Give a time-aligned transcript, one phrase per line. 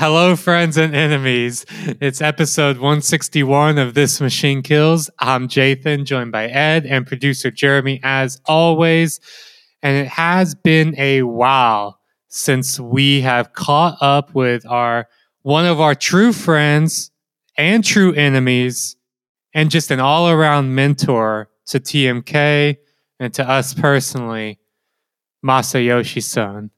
[0.00, 1.66] Hello, friends and enemies.
[2.00, 5.10] It's episode 161 of This Machine Kills.
[5.18, 9.20] I'm Jathan, joined by Ed and producer Jeremy, as always.
[9.82, 15.06] And it has been a while since we have caught up with our
[15.42, 17.10] one of our true friends
[17.58, 18.96] and true enemies,
[19.52, 22.78] and just an all around mentor to TMK
[23.18, 24.60] and to us personally,
[25.44, 26.70] Masayoshi Son,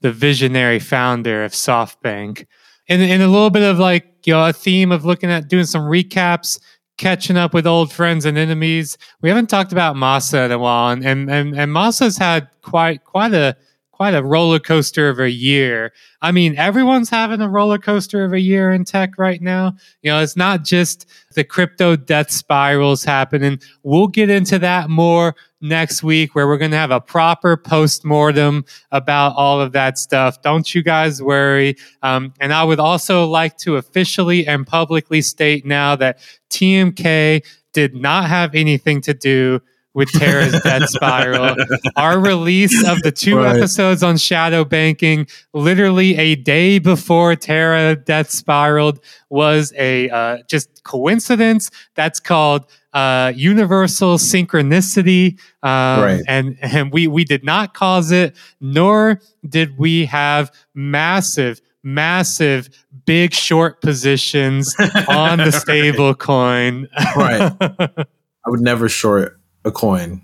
[0.00, 2.46] the visionary founder of SoftBank.
[2.88, 5.64] And, and a little bit of like, you know, a theme of looking at doing
[5.64, 6.60] some recaps,
[6.98, 8.98] catching up with old friends and enemies.
[9.22, 13.32] We haven't talked about Masa in a while, and, and, and Masa's had quite quite
[13.34, 13.56] a
[13.94, 15.92] quite a roller coaster of a year.
[16.20, 19.76] I mean, everyone's having a roller coaster of a year in tech right now.
[20.02, 23.60] You know, it's not just the crypto death spirals happening.
[23.84, 28.64] We'll get into that more next week where we're going to have a proper post-mortem
[28.90, 30.42] about all of that stuff.
[30.42, 31.76] Don't you guys worry.
[32.02, 36.18] Um, and I would also like to officially and publicly state now that
[36.50, 39.60] TMK did not have anything to do
[39.94, 41.56] with Terra's Death Spiral.
[41.96, 43.56] Our release of the two right.
[43.56, 50.82] episodes on shadow banking, literally a day before Terra Death Spiraled, was a uh, just
[50.84, 51.70] coincidence.
[51.94, 56.22] That's called uh, universal synchronicity, um, right.
[56.28, 62.70] and and we we did not cause it, nor did we have massive massive
[63.04, 64.74] big short positions
[65.08, 66.88] on the stable coin.
[67.14, 67.52] right.
[67.60, 70.22] I would never short a coin.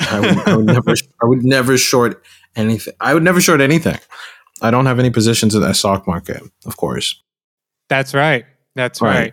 [0.00, 0.94] I would, I would never.
[1.22, 2.24] I would never short
[2.56, 2.94] anything.
[3.00, 3.98] I would never short anything.
[4.62, 7.22] I don't have any positions in that stock market, of course.
[7.88, 8.44] That's right.
[8.74, 9.32] That's right.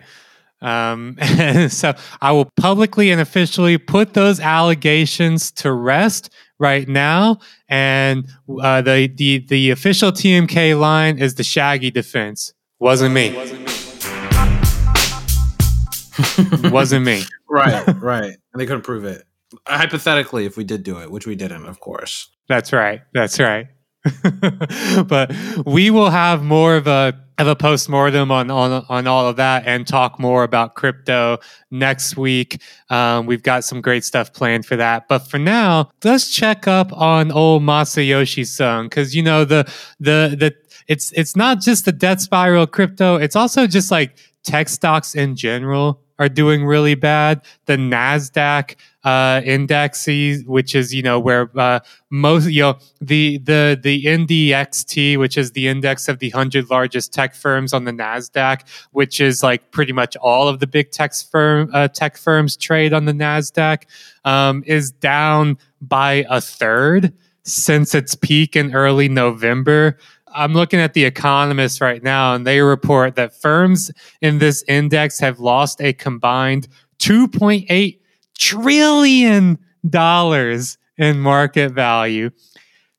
[0.62, 0.62] right.
[0.62, 1.16] Um,
[1.68, 7.38] so I will publicly and officially put those allegations to rest right now.
[7.68, 8.26] And
[8.60, 12.52] uh, the the the official TMK line is the Shaggy defense.
[12.78, 13.34] Wasn't me.
[13.34, 13.60] Wasn't
[16.62, 16.70] me.
[16.70, 17.22] Wasn't me.
[17.48, 18.36] right, right.
[18.52, 19.24] And they couldn't prove it
[19.66, 22.30] hypothetically, if we did do it, which we didn't, of course.
[22.48, 23.02] That's right.
[23.12, 23.68] That's right.
[25.06, 25.34] but
[25.66, 29.66] we will have more of a of a postmortem on on on all of that
[29.66, 31.38] and talk more about crypto
[31.70, 32.60] next week.
[32.88, 35.08] Um, we've got some great stuff planned for that.
[35.08, 40.36] But for now, let's check up on old Masayoshi Son because you know the the
[40.38, 40.54] the
[40.88, 43.16] it's it's not just the death spiral crypto.
[43.16, 47.42] It's also just like tech stocks in general are doing really bad.
[47.66, 51.78] The Nasdaq uh, indexes, which is you know where uh,
[52.10, 57.14] most you know the the the NDXT, which is the index of the hundred largest
[57.14, 61.14] tech firms on the Nasdaq, which is like pretty much all of the big tech
[61.14, 63.84] firm uh, tech firms trade on the Nasdaq,
[64.24, 67.12] um, is down by a third
[67.44, 69.98] since its peak in early November.
[70.34, 75.20] I'm looking at the Economist right now, and they report that firms in this index
[75.20, 76.66] have lost a combined
[76.98, 78.00] 2.8
[78.38, 79.58] trillion
[79.88, 82.30] dollars in market value.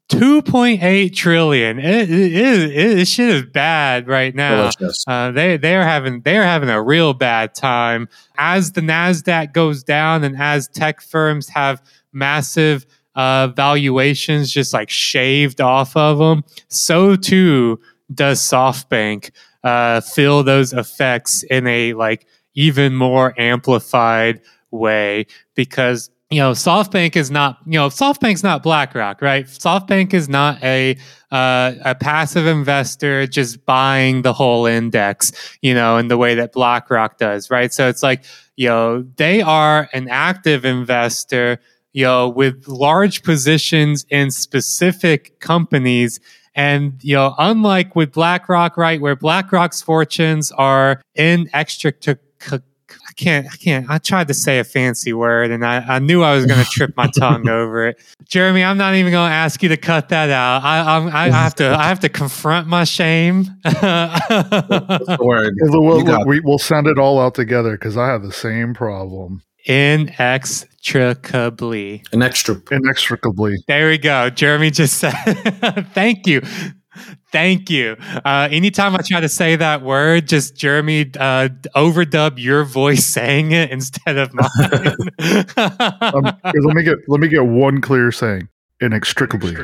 [0.09, 1.79] 2.8 trillion.
[1.79, 4.69] It, it, it, it shit is bad right now.
[5.05, 9.51] Uh, they they are having they are having a real bad time as the Nasdaq
[9.51, 11.81] goes down and as tech firms have
[12.13, 16.43] massive uh, valuations just like shaved off of them.
[16.69, 17.81] So too
[18.13, 19.31] does SoftBank
[19.65, 24.39] uh, feel those effects in a like even more amplified
[24.77, 29.45] way because you know SoftBank is not you know SoftBank's not BlackRock, right?
[29.45, 30.97] SoftBank is not a
[31.31, 35.31] uh, a passive investor just buying the whole index,
[35.61, 37.73] you know, in the way that BlackRock does, right?
[37.73, 38.23] So it's like
[38.55, 41.59] you know they are an active investor,
[41.93, 46.19] you know, with large positions in specific companies.
[46.55, 51.91] And you know, unlike with BlackRock, right, where BlackRock's fortunes are in extra
[53.17, 53.89] can't, I can't.
[53.89, 56.69] I tried to say a fancy word and I, I knew I was going to
[56.69, 57.99] trip my tongue over it.
[58.25, 60.63] Jeremy, I'm not even going to ask you to cut that out.
[60.63, 63.45] I, I, I have to, I have to confront my shame.
[63.81, 65.53] word.
[65.59, 69.41] We'll, we'll, we, will send it all out together because I have the same problem.
[69.65, 72.03] Inextricably.
[72.13, 72.77] Inextricably.
[72.77, 73.55] Inextricably.
[73.67, 74.29] There we go.
[74.29, 75.11] Jeremy just said,
[75.93, 76.41] thank you.
[77.31, 77.97] Thank you.
[78.25, 83.51] Uh, anytime I try to say that word, just Jeremy uh, overdub your voice saying
[83.51, 84.95] it instead of mine.
[86.01, 88.47] um, let me get let me get one clear saying
[88.81, 89.55] inextricably.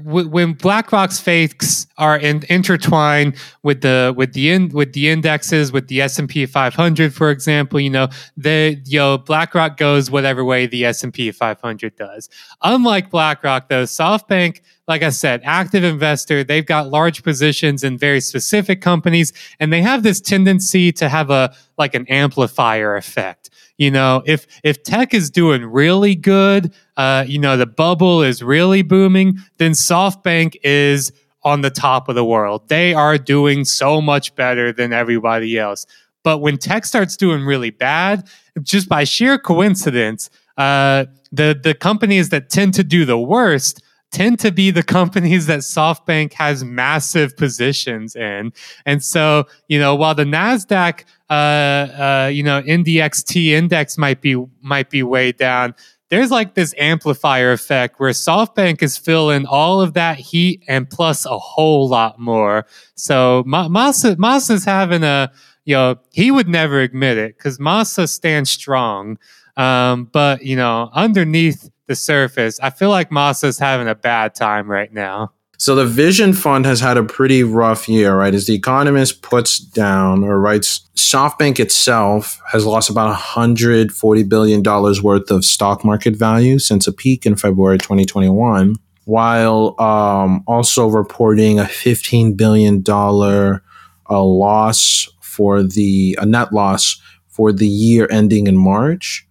[0.00, 5.88] When BlackRock's fakes are in, intertwined with the with the in, with the indexes, with
[5.88, 10.44] the S and P 500, for example, you know, the you know BlackRock goes whatever
[10.44, 12.28] way the S and P 500 does.
[12.62, 18.20] Unlike BlackRock, though, SoftBank, like I said, active investor, they've got large positions in very
[18.20, 23.90] specific companies, and they have this tendency to have a like an amplifier effect you
[23.90, 28.82] know if if tech is doing really good uh, you know the bubble is really
[28.82, 31.12] booming then softbank is
[31.42, 35.86] on the top of the world they are doing so much better than everybody else
[36.22, 38.26] but when tech starts doing really bad
[38.62, 43.82] just by sheer coincidence uh, the the companies that tend to do the worst
[44.14, 48.52] tend to be the companies that SoftBank has massive positions in.
[48.86, 54.42] And so, you know, while the Nasdaq, uh, uh, you know, NDXT index might be
[54.62, 55.74] might be way down,
[56.10, 61.24] there's like this amplifier effect where SoftBank is filling all of that heat and plus
[61.26, 62.66] a whole lot more.
[62.94, 65.32] So Masa Masa's having a,
[65.64, 69.18] you know, he would never admit it because Masa stands strong.
[69.56, 74.70] Um, but you know, underneath the surface, I feel like Masa's having a bad time
[74.70, 75.32] right now.
[75.56, 78.34] So the Vision Fund has had a pretty rough year, right?
[78.34, 85.30] As the Economist puts down or writes, SoftBank itself has lost about $140 billion worth
[85.30, 88.74] of stock market value since a peak in February 2021,
[89.04, 97.52] while um, also reporting a $15 billion uh, loss for the a net loss for
[97.52, 99.26] the year ending in March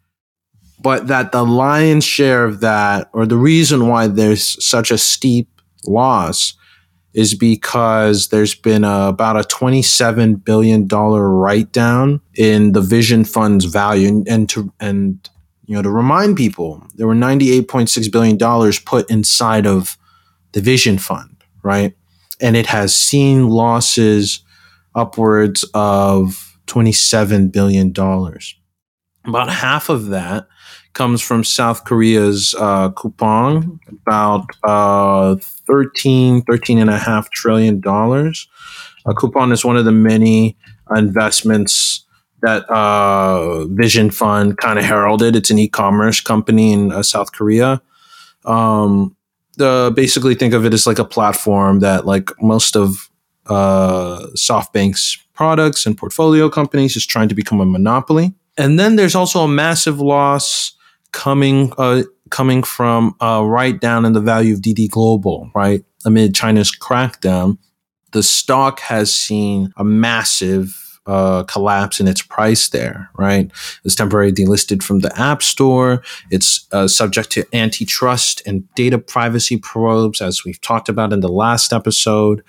[0.83, 5.47] but that the lion's share of that, or the reason why there's such a steep
[5.85, 6.53] loss,
[7.13, 13.65] is because there's been a, about a $27 billion write down in the Vision Fund's
[13.65, 14.07] value.
[14.07, 15.30] And, and, to, and,
[15.65, 19.97] you know, to remind people, there were $98.6 billion put inside of
[20.53, 21.95] the Vision Fund, right?
[22.41, 24.41] And it has seen losses
[24.95, 27.94] upwards of $27 billion.
[29.25, 30.47] About half of that
[30.93, 35.35] comes from South Korea's uh, about uh,
[35.67, 38.47] 13, 13 and a half trillion dollars.
[39.05, 39.13] Uh,
[39.51, 40.55] is one of the many
[40.95, 42.05] investments
[42.41, 45.35] that uh, Vision Fund kind of heralded.
[45.35, 47.81] It's an e-commerce company in uh, South Korea.
[48.45, 49.15] Um,
[49.57, 53.09] the, basically, think of it as like a platform that, like most of
[53.47, 58.33] uh, SoftBank's products and portfolio companies, is trying to become a monopoly.
[58.57, 60.73] And then there's also a massive loss
[61.13, 66.36] coming uh, coming from uh, write down in the value of Didi Global, right amid
[66.36, 67.57] China's crackdown.
[68.12, 73.51] The stock has seen a massive uh, collapse in its price there, right?
[73.83, 76.01] It's temporarily delisted from the App Store.
[76.31, 81.30] It's uh, subject to antitrust and data privacy probes, as we've talked about in the
[81.30, 82.44] last episode.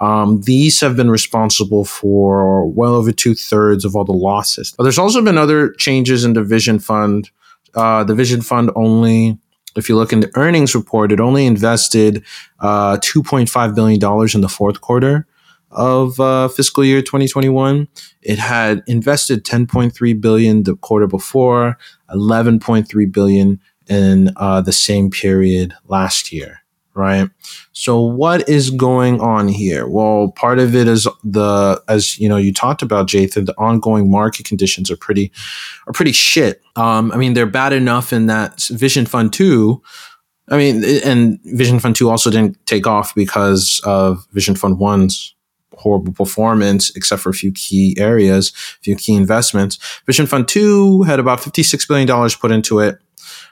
[0.00, 4.74] Um, these have been responsible for well over two thirds of all the losses.
[4.76, 7.30] But there's also been other changes in the Vision Fund
[7.74, 9.38] uh, the Vision Fund only,
[9.76, 12.24] if you look in the earnings report, it only invested
[12.60, 15.26] uh, $2.5 billion in the fourth quarter
[15.70, 17.88] of uh, fiscal year 2021.
[18.22, 21.78] It had invested 10.3 billion the quarter before,
[22.10, 26.59] 11.3 billion in uh, the same period last year
[26.94, 27.30] right?
[27.72, 29.86] So what is going on here?
[29.86, 33.46] Well, part of it is the as you know you talked about, Jathan.
[33.46, 35.32] The ongoing market conditions are pretty
[35.86, 36.62] are pretty shit.
[36.76, 39.82] Um, I mean, they're bad enough in that Vision Fund two.
[40.48, 45.34] I mean, and Vision Fund two also didn't take off because of Vision Fund one's
[45.74, 49.78] horrible performance, except for a few key areas, a few key investments.
[50.06, 52.98] Vision Fund two had about fifty six billion dollars put into it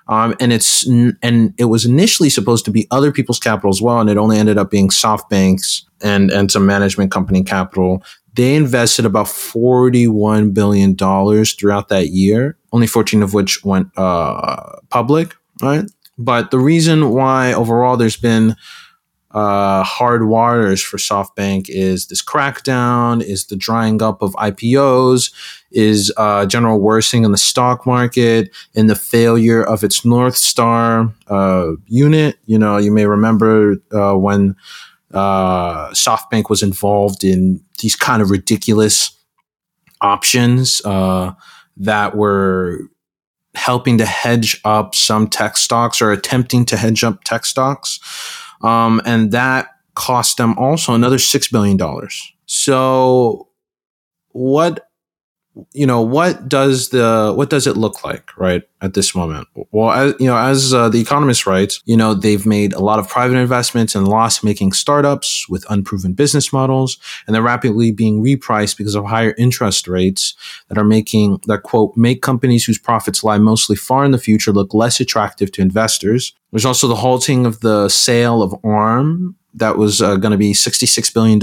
[0.09, 4.01] um, and it's and it was initially supposed to be other people's capital as well,
[4.01, 8.03] and it only ended up being SoftBanks and and some management company capital.
[8.35, 14.79] They invested about forty-one billion dollars throughout that year, only fourteen of which went uh,
[14.89, 15.35] public.
[15.61, 15.85] Right,
[16.17, 18.55] but the reason why overall there's been
[19.39, 25.33] uh, hard waters for SoftBank is this crackdown, is the drying up of IPOs,
[25.71, 31.15] is uh, general worsening in the stock market, and the failure of its North Star
[31.29, 32.37] uh, unit.
[32.47, 34.57] You know, you may remember uh, when
[35.15, 39.17] uh, SoftBank was involved in these kind of ridiculous
[40.01, 41.33] options uh,
[41.77, 42.81] that were
[43.55, 48.01] helping to hedge up some tech stocks or attempting to hedge up tech stocks.
[48.63, 51.79] Um, and that cost them also another $6 billion.
[52.47, 53.49] So,
[54.33, 54.89] what
[55.73, 59.91] you know what does the what does it look like right at this moment well
[59.91, 63.09] as you know as uh, the economist writes you know they've made a lot of
[63.09, 68.77] private investments in loss making startups with unproven business models and they're rapidly being repriced
[68.77, 70.35] because of higher interest rates
[70.69, 74.53] that are making that quote make companies whose profits lie mostly far in the future
[74.53, 79.77] look less attractive to investors there's also the halting of the sale of arm that
[79.77, 81.39] was uh, going to be $66 billion.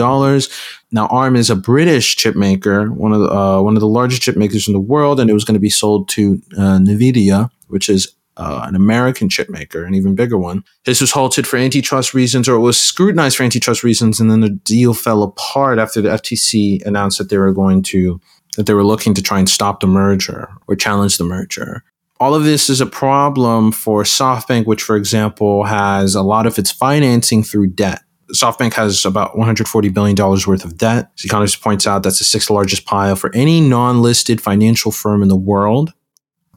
[0.91, 4.21] Now, ARM is a British chip maker, one of the, uh, one of the largest
[4.21, 7.49] chip makers in the world, and it was going to be sold to uh, NVIDIA,
[7.67, 10.63] which is uh, an American chip maker, an even bigger one.
[10.85, 14.41] This was halted for antitrust reasons, or it was scrutinized for antitrust reasons, and then
[14.41, 18.19] the deal fell apart after the FTC announced that they were going to
[18.57, 21.83] that they were looking to try and stop the merger or challenge the merger
[22.19, 26.57] all of this is a problem for SoftBank, which, for example, has a lot of
[26.57, 28.01] its financing through debt.
[28.33, 31.11] SoftBank has about $140 billion worth of debt.
[31.17, 35.21] As economist points out, that's the sixth largest pile for any non listed financial firm
[35.21, 35.93] in the world.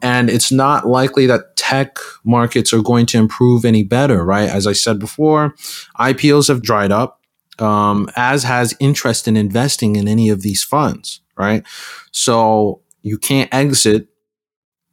[0.01, 4.49] And it's not likely that tech markets are going to improve any better, right?
[4.49, 5.55] As I said before,
[5.99, 7.21] IPOs have dried up,
[7.59, 11.63] um, as has interest in investing in any of these funds, right?
[12.11, 14.08] So you can't exit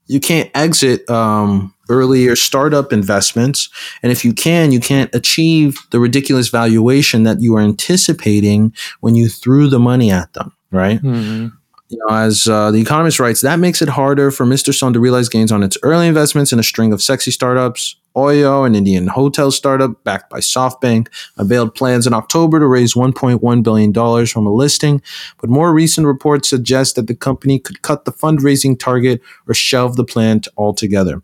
[0.07, 3.69] you can't exit um, earlier startup investments.
[4.03, 9.15] And if you can, you can't achieve the ridiculous valuation that you are anticipating when
[9.15, 11.01] you threw the money at them, right?
[11.03, 11.49] Mm-hmm
[11.89, 14.75] you know, as uh, the Economist writes, that makes it harder for Mr.
[14.75, 17.97] Son to realize gains on its early investments in a string of sexy startups.
[18.17, 23.63] Oyo, an Indian hotel startup backed by SoftBank, unveiled plans in October to raise $1.1
[23.63, 25.03] billion from a listing,
[25.41, 29.97] but more recent reports suggest that the company could cut the fundraising target or shelve
[29.97, 31.23] the plan altogether.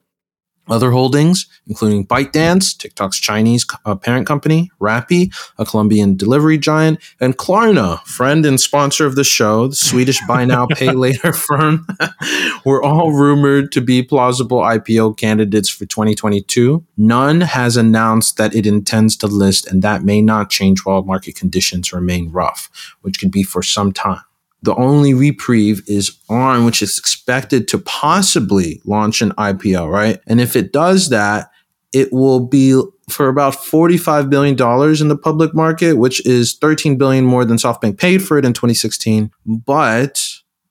[0.69, 7.37] Other holdings, including ByteDance, TikTok's Chinese uh, parent company, Rappi, a Colombian delivery giant, and
[7.37, 11.85] Klarna, friend and sponsor of the show, the Swedish buy now, pay later firm,
[12.65, 16.85] were all rumored to be plausible IPO candidates for 2022.
[16.97, 21.35] None has announced that it intends to list, and that may not change while market
[21.35, 24.23] conditions remain rough, which could be for some time
[24.63, 30.21] the only reprieve is ARM, which is expected to possibly launch an IPO, right?
[30.27, 31.51] And if it does that,
[31.93, 37.25] it will be for about $45 billion in the public market, which is 13 billion
[37.25, 40.27] more than SoftBank paid for it in 2016, but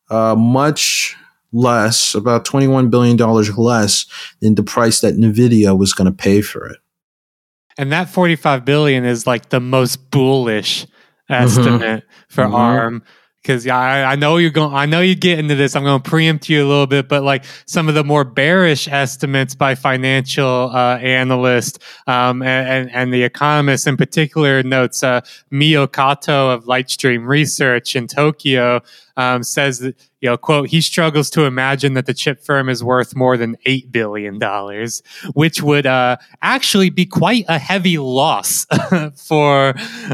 [0.09, 1.15] uh, much
[1.51, 4.05] less, about $21 billion less
[4.39, 6.79] than the price that NVIDIA was going to pay for it.
[7.77, 11.33] And that 45 billion is like the most bullish mm-hmm.
[11.33, 12.33] estimate mm-hmm.
[12.33, 12.55] for mm-hmm.
[12.55, 13.03] ARM
[13.41, 15.75] because I, I know you're going I know you get into this.
[15.75, 18.87] I'm going to preempt you a little bit, but like some of the more bearish
[18.87, 25.87] estimates by financial uh, analysts um, and, and the economists in particular notes uh, Mio
[25.87, 28.81] Kato of Lightstream Research in Tokyo
[29.17, 32.83] um, says that you know quote he struggles to imagine that the chip firm is
[32.83, 35.01] worth more than eight billion dollars,
[35.33, 38.65] which would uh, actually be quite a heavy loss
[39.15, 39.69] for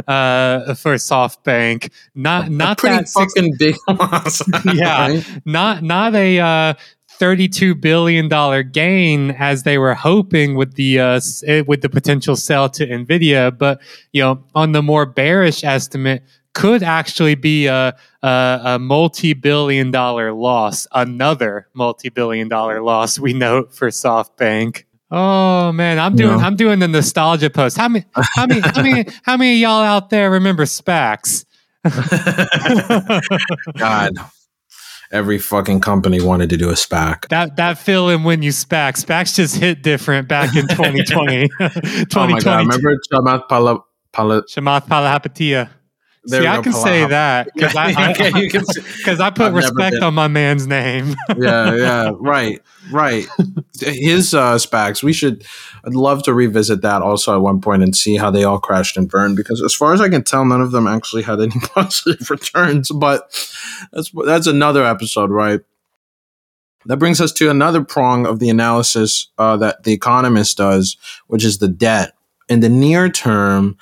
[0.08, 1.92] uh, for SoftBank.
[2.16, 4.42] Not not a pretty that fucking six, big loss.
[4.74, 5.42] yeah, right?
[5.46, 6.40] not not a.
[6.40, 6.74] Uh,
[7.20, 8.30] $32 billion
[8.72, 11.20] gain as they were hoping with the uh,
[11.66, 13.82] with the potential sale to Nvidia but
[14.14, 16.22] you know on the more bearish estimate
[16.58, 23.20] could actually be a, a, a multi billion dollar loss, another multi billion dollar loss,
[23.20, 24.84] we note for SoftBank.
[25.12, 27.78] Oh man, I'm doing I'm doing the nostalgia post.
[27.78, 31.46] How many how many how many how many y'all out there remember SPACs?
[33.78, 34.14] God.
[35.10, 37.30] Every fucking company wanted to do a SPAC.
[37.30, 39.02] That that fill in when you SPAC.
[39.02, 41.48] SPACs just hit different back in 2020.
[41.48, 42.08] 2020.
[42.16, 42.66] oh my god!
[42.66, 43.80] Remember Chamath Pala,
[44.12, 45.70] Pala, Chamath Palihapitiya.
[46.28, 48.12] There See, I can say that because I, I,
[49.26, 51.16] I put I've respect on my man's name.
[51.38, 53.26] yeah, yeah, right, right.
[53.80, 55.46] His uh, SPACs, we should.
[55.86, 58.98] I'd love to revisit that also at one point and see how they all crashed
[58.98, 59.38] and burned.
[59.38, 62.92] Because as far as I can tell, none of them actually had any positive returns.
[62.92, 63.32] But
[63.94, 65.62] that's that's another episode, right?
[66.88, 71.46] That brings us to another prong of the analysis uh, that the economist does, which
[71.46, 72.14] is the debt.
[72.50, 73.78] In the near term,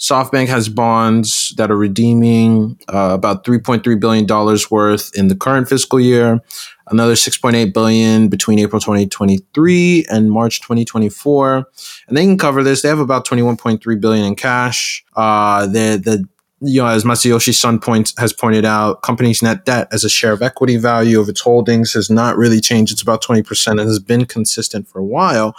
[0.00, 5.68] SoftBank has bonds that are redeeming uh, about 3.3 billion dollars worth in the current
[5.68, 6.40] fiscal year,
[6.86, 11.66] another 6.8 billion between April 2023 and March 2024,
[12.08, 12.80] and they can cover this.
[12.80, 15.04] They have about 21.3 billion in cash.
[15.16, 16.26] Uh, the the
[16.62, 20.32] you know, as Masayoshi Son points has pointed out, company's net debt as a share
[20.32, 22.92] of equity value of its holdings has not really changed.
[22.92, 25.56] It's about 20% and has been consistent for a while.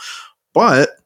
[0.54, 1.00] But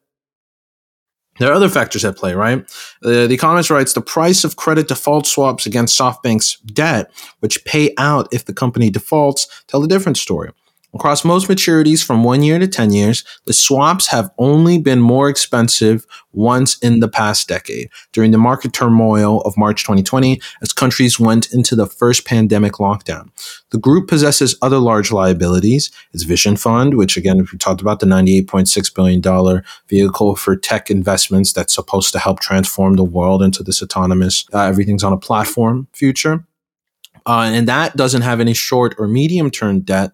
[1.39, 2.61] there are other factors at play, right?
[3.03, 7.93] Uh, the economist writes the price of credit default swaps against SoftBank's debt, which pay
[7.97, 10.51] out if the company defaults, tell a different story.
[10.95, 15.27] Across most maturities from one year to 10 years, the swaps have only been more
[15.27, 21.19] expensive once in the past decade during the market turmoil of March 2020 as countries
[21.19, 23.29] went into the first pandemic lockdown.
[23.71, 25.91] The group possesses other large liabilities.
[26.13, 31.51] Its Vision Fund, which again, we talked about the $98.6 billion vehicle for tech investments
[31.51, 35.87] that's supposed to help transform the world into this autonomous, uh, everything's on a platform
[35.91, 36.45] future.
[37.25, 40.11] Uh, and that doesn't have any short or medium term debt,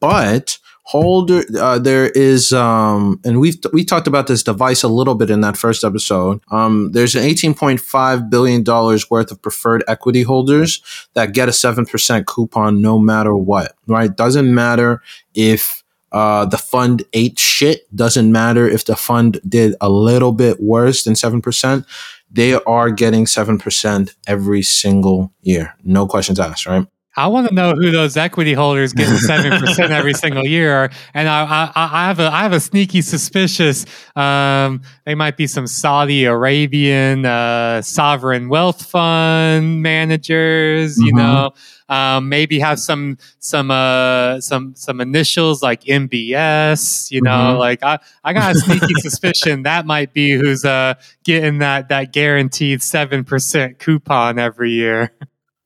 [0.00, 5.14] but holder uh, there is um and we've we talked about this device a little
[5.14, 6.40] bit in that first episode.
[6.50, 12.24] Um there's an 18.5 billion dollars worth of preferred equity holders that get a 7%
[12.24, 14.16] coupon no matter what right?
[14.16, 15.02] Doesn't matter
[15.34, 17.94] if uh, the fund ate shit.
[17.94, 21.84] Doesn't matter if the fund did a little bit worse than 7%
[22.30, 25.74] they are getting 7% every single year.
[25.82, 26.86] No questions asked, right?
[27.18, 31.28] I want to know who those equity holders getting seven percent every single year and
[31.28, 33.84] I, I, I, have a I have a sneaky suspicious
[34.16, 41.06] um, they might be some Saudi Arabian uh, sovereign wealth fund managers, mm-hmm.
[41.06, 41.52] you know,
[41.88, 47.58] um, maybe have some some uh, some some initials like MBS, you know, mm-hmm.
[47.58, 50.94] like I, I got a sneaky suspicion that might be who's uh,
[51.24, 55.12] getting that that guaranteed seven percent coupon every year.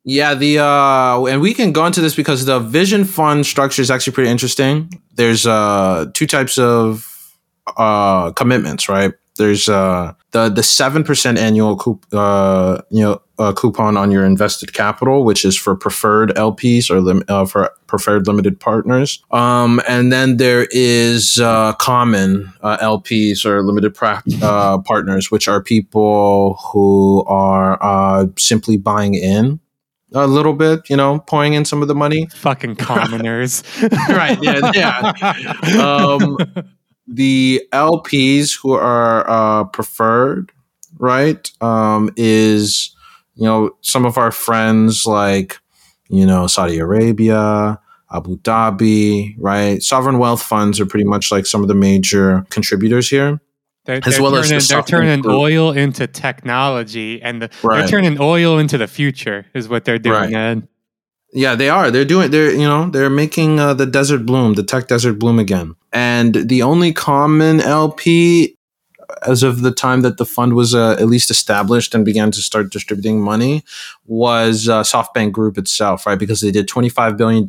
[0.05, 3.91] Yeah, the uh and we can go into this because the vision fund structure is
[3.91, 5.01] actually pretty interesting.
[5.15, 7.37] There's uh two types of
[7.77, 9.13] uh commitments, right?
[9.37, 14.73] There's uh the the 7% annual coup, uh you know uh, coupon on your invested
[14.73, 19.23] capital, which is for preferred LPs or lim- uh, for preferred limited partners.
[19.33, 25.49] Um, and then there is uh, common uh, LPs or limited pra- uh, partners, which
[25.49, 29.59] are people who are uh, simply buying in
[30.15, 32.27] a little bit, you know, pouring in some of the money.
[32.35, 33.63] Fucking commoners.
[34.09, 34.39] right.
[34.43, 34.73] Yeah.
[34.75, 35.83] Yeah.
[35.83, 36.39] Um,
[37.07, 40.53] the LPs who are uh, preferred,
[40.99, 42.95] right, um, is,
[43.35, 45.59] you know, some of our friends like,
[46.09, 47.81] you know, Saudi Arabia,
[48.13, 49.83] Abu Dhabi, right?
[49.83, 53.41] Sovereign wealth funds are pretty much like some of the major contributors here.
[53.85, 57.81] They're, as they're well turning, as the they're turning oil into technology, and the, right.
[57.81, 59.47] they're turning oil into the future.
[59.55, 60.35] Is what they're doing, right.
[60.35, 60.69] Ed.
[61.33, 61.91] Yeah, they are.
[61.91, 62.31] They're doing.
[62.31, 65.75] They're you know they're making uh, the desert bloom, the tech desert bloom again.
[65.93, 68.57] And the only common LP
[69.27, 72.41] as of the time that the fund was uh, at least established and began to
[72.41, 73.65] start distributing money
[74.07, 76.19] was uh, SoftBank Group itself, right?
[76.19, 77.47] Because they did $25 billion.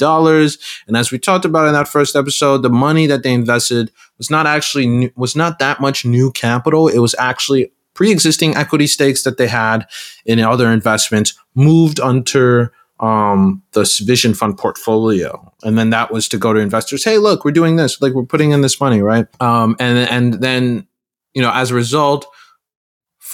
[0.88, 4.30] And as we talked about in that first episode, the money that they invested was
[4.30, 6.88] not actually, new, was not that much new capital.
[6.88, 9.88] It was actually pre-existing equity stakes that they had
[10.26, 16.38] in other investments moved under um, the Vision Fund portfolio, and then that was to
[16.38, 17.04] go to investors.
[17.04, 18.02] Hey, look, we're doing this.
[18.02, 19.28] Like we're putting in this money, right?
[19.42, 20.88] Um, and and then
[21.34, 22.26] you know, as a result,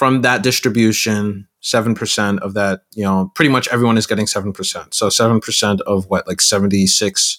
[0.00, 4.94] from that distribution, 7% of that, you know, pretty much everyone is getting 7%.
[4.94, 7.38] So 7% of what, like 76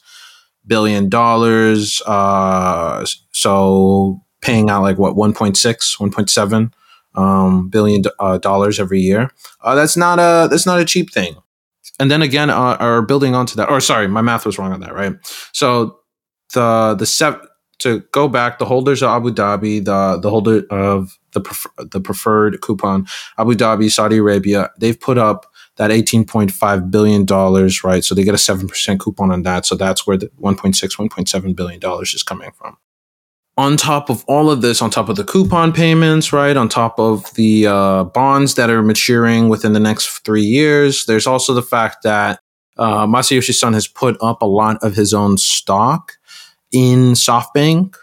[0.68, 2.02] billion dollars.
[2.06, 6.74] Uh, so paying out like what, 1.6, 1.7
[7.16, 9.32] um, billion uh, dollars every year.
[9.62, 11.36] Uh, that's not a, that's not a cheap thing.
[12.00, 14.82] And then again, uh, or building onto that, or sorry, my math was wrong on
[14.82, 15.14] that, right?
[15.52, 16.00] So
[16.54, 17.42] the, the seven,
[17.82, 22.02] to go back, the holders of Abu Dhabi, the the holder of the prefer, the
[22.02, 25.46] preferred coupon, Abu Dhabi, Saudi Arabia, they've put up
[25.78, 28.04] that eighteen point five billion dollars, right?
[28.04, 29.66] So they get a seven percent coupon on that.
[29.66, 32.78] So that's where the 1.6, 1.7 billion dollars is coming from.
[33.58, 36.56] On top of all of this, on top of the coupon payments, right?
[36.56, 41.28] On top of the uh, bonds that are maturing within the next three years, there's
[41.28, 42.40] also the fact that
[42.78, 46.14] uh, Masayoshi Son has put up a lot of his own stock
[46.72, 47.96] in SoftBank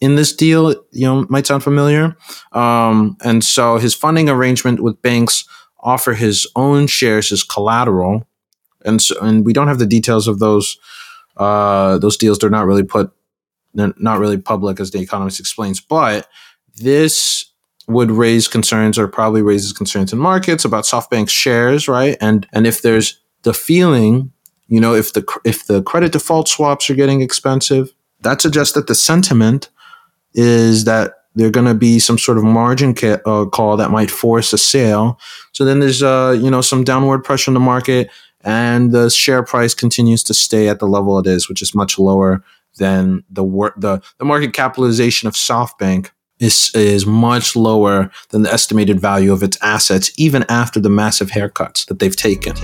[0.00, 2.16] in this deal, you know, might sound familiar.
[2.50, 5.44] Um, and so his funding arrangement with banks
[5.78, 8.26] offer his own shares as collateral.
[8.84, 10.76] And so, and we don't have the details of those
[11.36, 12.38] uh, those deals.
[12.38, 13.12] They're not really put,
[13.74, 15.80] not really public, as the economist explains.
[15.80, 16.28] But
[16.76, 17.46] this
[17.86, 22.16] would raise concerns, or probably raises concerns in markets about SoftBank shares, right?
[22.20, 24.32] And and if there's the feeling,
[24.66, 28.86] you know, if the if the credit default swaps are getting expensive, that suggests that
[28.86, 29.70] the sentiment
[30.34, 34.10] is that there's going to be some sort of margin ca- uh, call that might
[34.10, 35.18] force a sale.
[35.52, 38.10] So then there's uh, you know some downward pressure in the market,
[38.42, 41.98] and the share price continues to stay at the level it is, which is much
[41.98, 42.42] lower
[42.78, 48.52] than the wor- the the market capitalization of SoftBank is is much lower than the
[48.52, 52.54] estimated value of its assets, even after the massive haircuts that they've taken.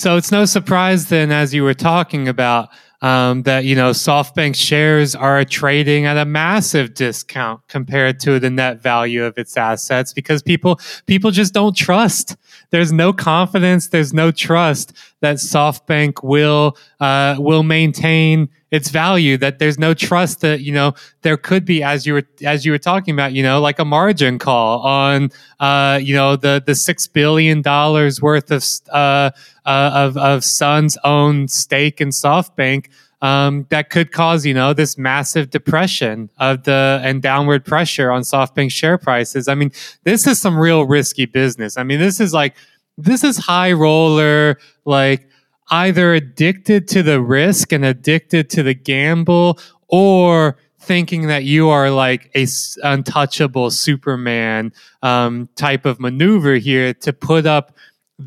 [0.00, 2.70] So it's no surprise then, as you were talking about,
[3.02, 8.48] um, that you know SoftBank shares are trading at a massive discount compared to the
[8.48, 12.38] net value of its assets because people people just don't trust.
[12.70, 13.88] There's no confidence.
[13.88, 20.40] There's no trust that SoftBank will uh, will maintain its value that there's no trust
[20.40, 23.42] that you know there could be as you were as you were talking about you
[23.42, 28.50] know like a margin call on uh you know the the six billion dollars worth
[28.50, 29.30] of uh,
[29.64, 32.86] uh of of Son's own stake in SoftBank
[33.22, 38.22] um, that could cause you know this massive depression of the and downward pressure on
[38.22, 39.48] SoftBank share prices.
[39.48, 39.72] I mean,
[40.04, 41.76] this is some real risky business.
[41.76, 42.56] I mean, this is like
[42.96, 45.28] this is high roller like
[45.70, 51.90] either addicted to the risk and addicted to the gamble or thinking that you are
[51.90, 52.46] like a
[52.82, 57.76] untouchable superman um, type of maneuver here to put up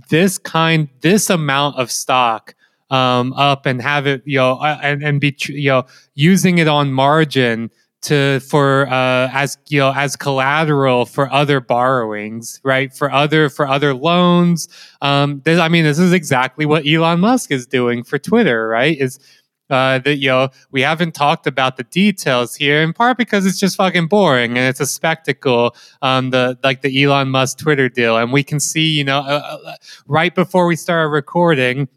[0.10, 2.56] this kind this amount of stock
[2.89, 6.91] um, up and have it you know and, and be you know using it on
[6.93, 7.69] margin
[8.03, 12.93] to for uh, as you know as collateral for other borrowings, right?
[12.93, 14.67] For other for other loans.
[15.01, 18.97] Um, this, I mean, this is exactly what Elon Musk is doing for Twitter, right?
[18.97, 19.19] Is
[19.69, 23.59] uh, that you know we haven't talked about the details here in part because it's
[23.59, 28.17] just fucking boring and it's a spectacle um the like the Elon Musk Twitter deal
[28.17, 31.87] and we can see you know uh, uh right before we started recording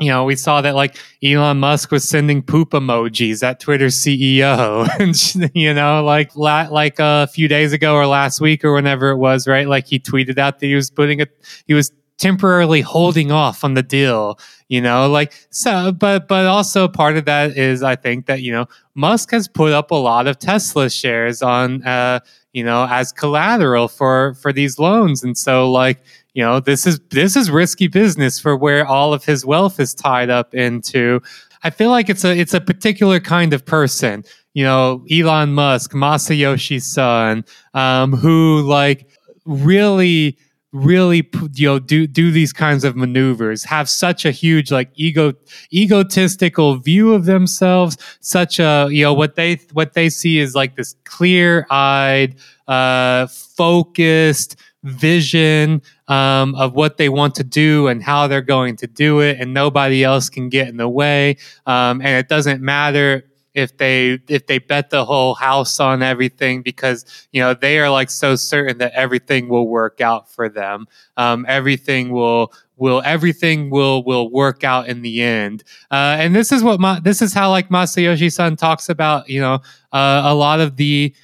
[0.00, 4.88] you know, we saw that like Elon Musk was sending poop emojis at Twitter CEO,
[4.98, 9.10] and you know, like la- like a few days ago or last week or whenever
[9.10, 9.68] it was, right?
[9.68, 11.26] Like he tweeted out that he was putting a
[11.66, 15.92] he was temporarily holding off on the deal, you know, like so.
[15.92, 19.72] But but also part of that is I think that you know Musk has put
[19.72, 22.20] up a lot of Tesla shares on, uh,
[22.52, 25.98] you know, as collateral for for these loans, and so like
[26.34, 29.94] you know this is this is risky business for where all of his wealth is
[29.94, 31.20] tied up into.
[31.62, 35.92] I feel like it's a it's a particular kind of person you know elon musk
[35.92, 39.08] masayoshi son um, who like
[39.44, 40.36] really
[40.72, 45.32] really you know do do these kinds of maneuvers have such a huge like ego
[45.72, 50.76] egotistical view of themselves such a you know what they what they see is like
[50.76, 52.36] this clear eyed
[52.68, 58.86] uh focused vision um, of what they want to do and how they're going to
[58.86, 61.36] do it, and nobody else can get in the way.
[61.66, 66.62] Um, and it doesn't matter if they if they bet the whole house on everything
[66.62, 70.86] because you know they are like so certain that everything will work out for them.
[71.16, 75.64] Um, everything will will everything will will work out in the end.
[75.90, 79.28] Uh, and this is what this is how like Masayoshi Son talks about.
[79.28, 79.54] You know,
[79.92, 81.14] uh, a lot of the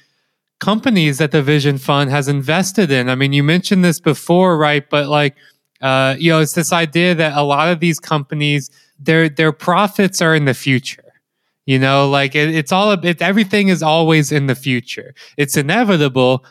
[0.59, 3.09] companies that the Vision Fund has invested in.
[3.09, 4.87] I mean, you mentioned this before, right?
[4.89, 5.35] But like,
[5.81, 10.21] uh, you know, it's this idea that a lot of these companies, their their profits
[10.21, 11.03] are in the future.
[11.65, 15.13] You know, like it, it's all it, everything is always in the future.
[15.35, 16.45] It's inevitable,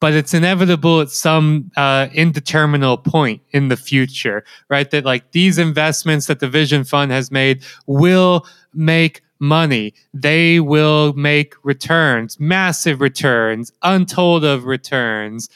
[0.00, 4.90] but it's inevitable at some uh, indeterminate point in the future, right?
[4.90, 9.92] That like these investments that the Vision Fund has made will make money.
[10.14, 15.50] They will make returns, massive returns, untold of returns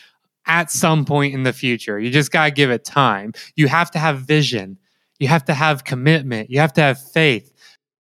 [0.44, 1.98] at some point in the future.
[1.98, 3.32] You just got to give it time.
[3.54, 4.76] You have to have vision.
[5.18, 6.50] You have to have commitment.
[6.50, 7.52] You have to have faith.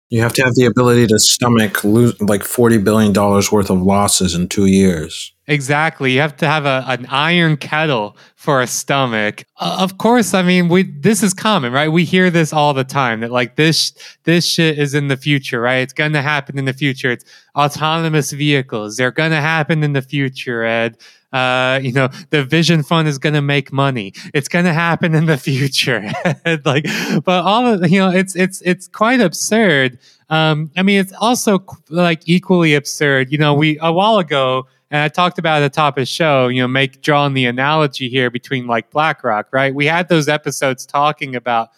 [0.10, 4.36] You have to have the ability to stomach lose, like $40 billion worth of losses
[4.36, 5.34] in two years.
[5.48, 6.14] Exactly.
[6.14, 9.44] You have to have a, an iron kettle for a stomach.
[9.60, 11.90] Uh, of course, I mean, we this is common, right?
[11.90, 15.62] We hear this all the time that like this this shit is in the future,
[15.62, 15.78] right?
[15.78, 17.12] It's going to happen in the future.
[17.12, 18.98] It's autonomous vehicles.
[18.98, 20.98] They're going to happen in the future, Ed.
[21.36, 24.14] Uh, you know, the Vision Fund is going to make money.
[24.34, 26.10] It's going to happen in the future.
[26.66, 26.86] like,
[27.26, 30.00] but all of you know, it's it's it's quite absurd.
[30.30, 33.34] Um, I mean, it's also like equally absurd.
[33.34, 36.06] You know, we a while ago and I talked about at the top of the
[36.06, 39.76] show, you know, make drawing the analogy here between like BlackRock, right?
[39.76, 41.72] We had those episodes talking about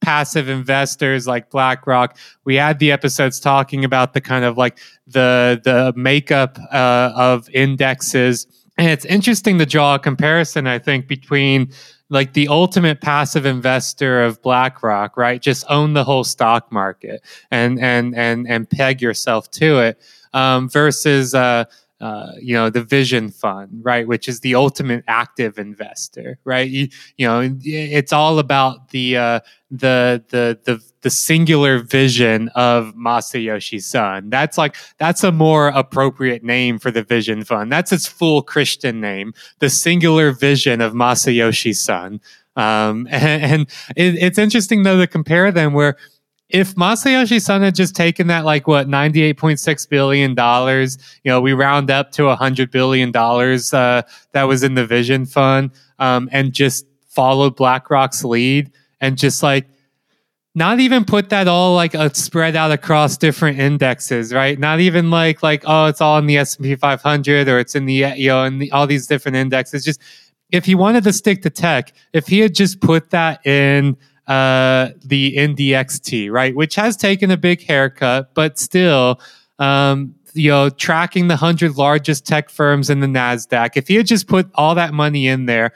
[0.00, 2.16] passive investors like BlackRock.
[2.44, 7.48] We had the episodes talking about the kind of like the the makeup uh, of
[7.50, 8.46] indexes
[8.80, 11.70] And it's interesting to draw a comparison, I think, between
[12.08, 15.42] like the ultimate passive investor of BlackRock, right?
[15.42, 20.00] Just own the whole stock market and and and and peg yourself to it,
[20.32, 21.66] um, versus uh,
[22.00, 26.70] uh, you know the vision fund right which is the ultimate active investor right?
[26.70, 32.94] You, you know it's all about the uh, the the the the singular vision of
[32.94, 37.70] Masayoshi Son that's like that's a more appropriate name for the vision fund.
[37.72, 42.20] That's its full christian name the singular vision of Masayoshi Son
[42.56, 43.62] um, and, and
[43.96, 45.96] it, it's interesting though to compare them where
[46.52, 50.98] if Masayoshi Son had just taken that like what ninety eight point six billion dollars,
[51.24, 55.26] you know, we round up to hundred billion dollars uh, that was in the Vision
[55.26, 59.66] Fund, um, and just followed BlackRock's lead, and just like
[60.54, 64.58] not even put that all like uh, spread out across different indexes, right?
[64.58, 67.58] Not even like like oh, it's all in the S and P five hundred or
[67.58, 69.84] it's in the you know in the, all these different indexes.
[69.84, 70.00] Just
[70.50, 73.96] if he wanted to stick to tech, if he had just put that in
[74.30, 79.20] uh, the NDXT, right, which has taken a big haircut, but still,
[79.58, 83.70] um, you know, tracking the hundred largest tech firms in the Nasdaq.
[83.74, 85.72] If he had just put all that money in there,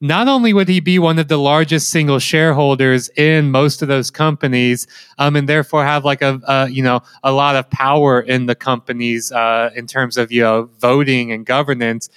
[0.00, 4.10] not only would he be one of the largest single shareholders in most of those
[4.10, 4.86] companies,
[5.18, 8.54] um, and therefore have like a, a, you know a lot of power in the
[8.54, 12.08] companies uh, in terms of you know voting and governance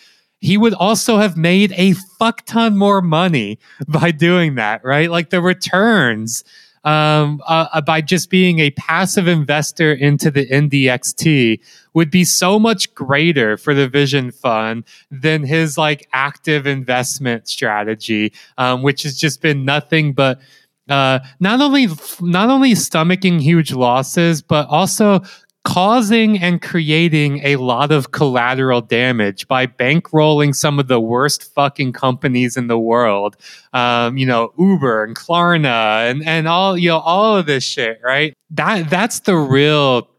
[0.43, 5.09] he would also have made a fuck ton more money by doing that, right?
[5.09, 6.43] Like the returns
[6.83, 11.61] um, uh, uh by just being a passive investor into the NDXT
[11.93, 18.33] would be so much greater for the Vision Fund than his like active investment strategy,
[18.57, 20.41] um, which has just been nothing but
[20.89, 21.87] uh, not only
[22.19, 25.21] not only stomaching huge losses, but also
[25.63, 31.93] causing and creating a lot of collateral damage by bankrolling some of the worst fucking
[31.93, 33.37] companies in the world.
[33.71, 38.01] Um, you know, Uber and Klarna and, and all, you know, all of this shit,
[38.03, 38.33] right?
[38.49, 40.09] That, that's the real,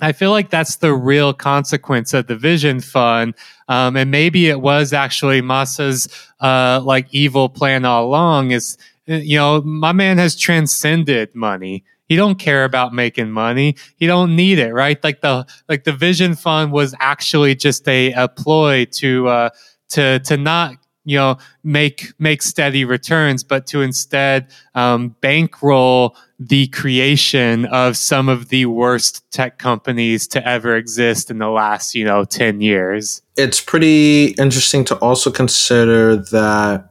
[0.00, 3.34] I feel like that's the real consequence of the Vision Fund.
[3.66, 6.08] Um, and maybe it was actually Masa's,
[6.40, 12.16] uh, like evil plan all along is, you know, my man has transcended money he
[12.16, 13.76] don't care about making money.
[13.96, 15.02] He don't need it, right?
[15.04, 19.50] Like the like the Vision Fund was actually just a, a ploy to uh,
[19.90, 26.68] to to not you know make make steady returns, but to instead um, bankroll the
[26.68, 32.04] creation of some of the worst tech companies to ever exist in the last you
[32.04, 33.20] know ten years.
[33.36, 36.90] It's pretty interesting to also consider that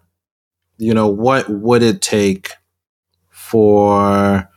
[0.78, 2.52] you know what would it take
[3.32, 4.48] for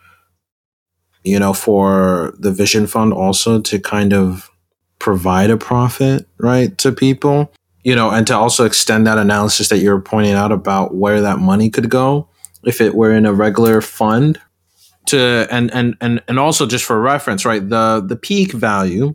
[1.24, 4.50] you know, for the Vision Fund also to kind of
[4.98, 7.52] provide a profit, right, to people,
[7.84, 11.38] you know, and to also extend that analysis that you're pointing out about where that
[11.38, 12.28] money could go
[12.64, 14.40] if it were in a regular fund
[15.06, 19.14] to and and and and also just for reference right the the peak value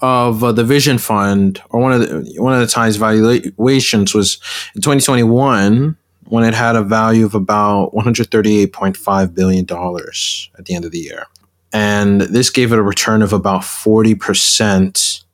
[0.00, 4.40] of uh, the vision fund or one of the one of the times valuations was
[4.74, 5.96] in 2021
[6.30, 11.26] when it had a value of about $138.5 billion at the end of the year.
[11.72, 15.24] And this gave it a return of about 40%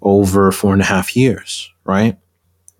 [0.00, 2.16] over four and a half years, right?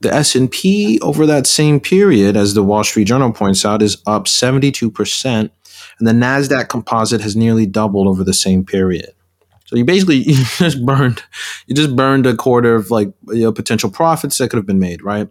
[0.00, 4.24] The S&P over that same period, as the Wall Street Journal points out, is up
[4.24, 5.50] 72%.
[5.98, 9.12] And the NASDAQ composite has nearly doubled over the same period.
[9.66, 11.22] So you basically you just burned,
[11.66, 14.78] you just burned a quarter of like you know, potential profits that could have been
[14.78, 15.28] made, right?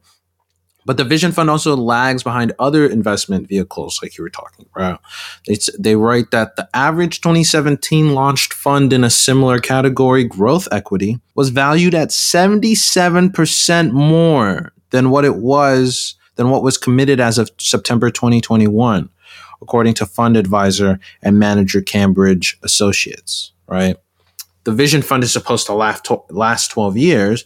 [0.88, 5.02] But the Vision Fund also lags behind other investment vehicles, like you were talking about.
[5.46, 11.20] They, they write that the average 2017 launched fund in a similar category, growth equity,
[11.36, 17.52] was valued at 77% more than what it was, than what was committed as of
[17.58, 19.10] September 2021,
[19.62, 23.98] according to fund advisor and manager Cambridge Associates, right?
[24.64, 27.44] The Vision Fund is supposed to last 12 years,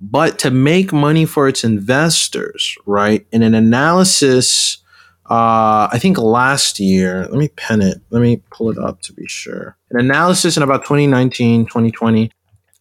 [0.00, 3.26] but to make money for its investors, right?
[3.32, 4.78] In an analysis,
[5.30, 9.12] uh, I think last year, let me pen it, let me pull it up to
[9.12, 9.76] be sure.
[9.90, 12.30] An analysis in about 2019, 2020,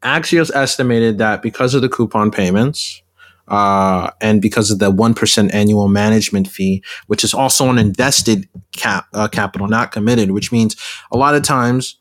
[0.02, 3.02] Axios estimated that because of the coupon payments,
[3.48, 9.08] uh, and because of the 1% annual management fee, which is also an invested cap,
[9.14, 10.76] uh, capital, not committed, which means
[11.12, 12.00] a lot of times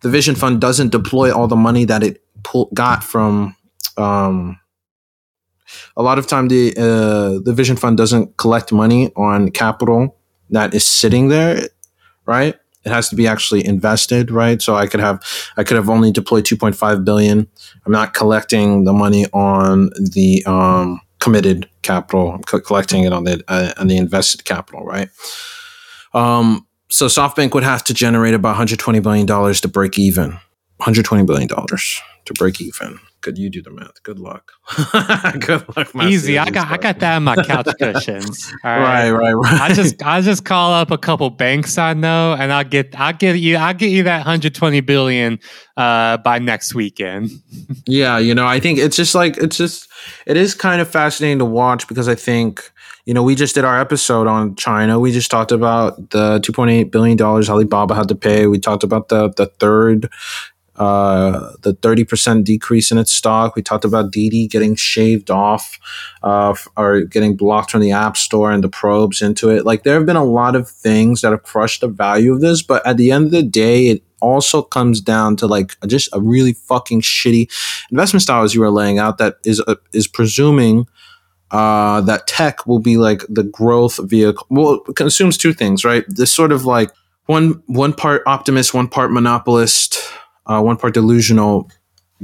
[0.00, 3.56] the Vision Fund doesn't deploy all the money that it pull, got from
[3.96, 4.58] um,
[5.96, 10.16] a lot of time the uh, the Vision Fund doesn't collect money on capital
[10.50, 11.68] that is sitting there,
[12.26, 12.54] right?
[12.84, 14.60] it has to be actually invested, right?
[14.60, 15.22] So I could have
[15.56, 17.46] I could have only deployed 2.5 billion.
[17.84, 22.32] I'm not collecting the money on the um, committed capital.
[22.32, 25.08] I'm co- collecting it on the uh, on the invested capital, right?
[26.12, 30.32] Um, so SoftBank would have to generate about 120 billion dollars to break even.
[30.78, 32.98] 120 billion dollars to break even.
[33.24, 34.02] Could you do the math?
[34.02, 34.52] Good luck.
[35.40, 35.94] Good luck.
[36.04, 36.38] Easy.
[36.38, 38.52] I got I got that in my couch cushions.
[38.62, 39.60] right, right, right.
[39.62, 43.14] I just I just call up a couple banks I know, and I'll get I'll
[43.14, 45.38] get you I'll get you that 120 billion
[45.78, 47.30] uh, by next weekend.
[47.86, 49.88] yeah, you know, I think it's just like it's just
[50.26, 52.70] it is kind of fascinating to watch because I think
[53.06, 54.98] you know, we just did our episode on China.
[54.98, 58.46] We just talked about the 2.8 billion dollars Alibaba had to pay.
[58.46, 60.10] We talked about the the third
[60.76, 63.54] uh, the 30% decrease in its stock.
[63.54, 65.78] We talked about Didi getting shaved off
[66.22, 69.64] uh, or getting blocked from the App Store and the probes into it.
[69.64, 72.62] Like, there have been a lot of things that have crushed the value of this,
[72.62, 76.20] but at the end of the day, it also comes down to like just a
[76.20, 77.50] really fucking shitty
[77.90, 80.86] investment style as you were laying out that is uh, is presuming
[81.50, 84.46] uh, that tech will be like the growth vehicle.
[84.50, 86.04] Well, it consumes two things, right?
[86.08, 86.90] This sort of like
[87.26, 90.02] one one part optimist, one part monopolist
[90.46, 91.70] uh, one part delusional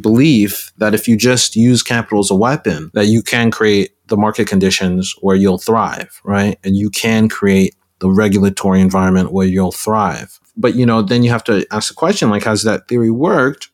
[0.00, 4.16] belief that if you just use capital as a weapon, that you can create the
[4.16, 6.58] market conditions where you'll thrive, right?
[6.64, 10.38] And you can create the regulatory environment where you'll thrive.
[10.56, 13.70] But you know, then you have to ask the question: like, has that theory worked?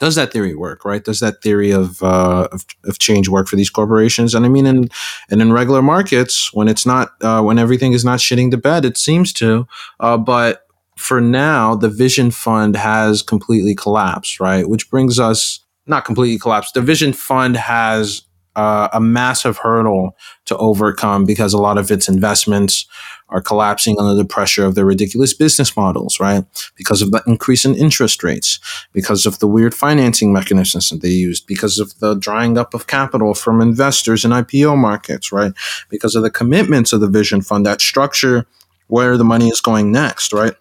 [0.00, 0.84] Does that theory work?
[0.84, 1.04] Right?
[1.04, 4.32] Does that theory of, uh, of, of change work for these corporations?
[4.32, 4.88] And I mean, in
[5.28, 8.84] and in regular markets, when it's not, uh, when everything is not shitting the bed,
[8.84, 9.66] it seems to.
[9.98, 10.67] Uh, but
[10.98, 14.68] for now, the Vision Fund has completely collapsed, right?
[14.68, 16.74] Which brings us not completely collapsed.
[16.74, 18.22] The Vision Fund has
[18.56, 22.86] uh, a massive hurdle to overcome because a lot of its investments
[23.28, 26.44] are collapsing under the pressure of their ridiculous business models, right?
[26.74, 28.58] Because of the increase in interest rates,
[28.92, 32.88] because of the weird financing mechanisms that they used, because of the drying up of
[32.88, 35.52] capital from investors in IPO markets, right?
[35.88, 38.46] Because of the commitments of the Vision Fund, that structure
[38.88, 40.54] where the money is going next, right?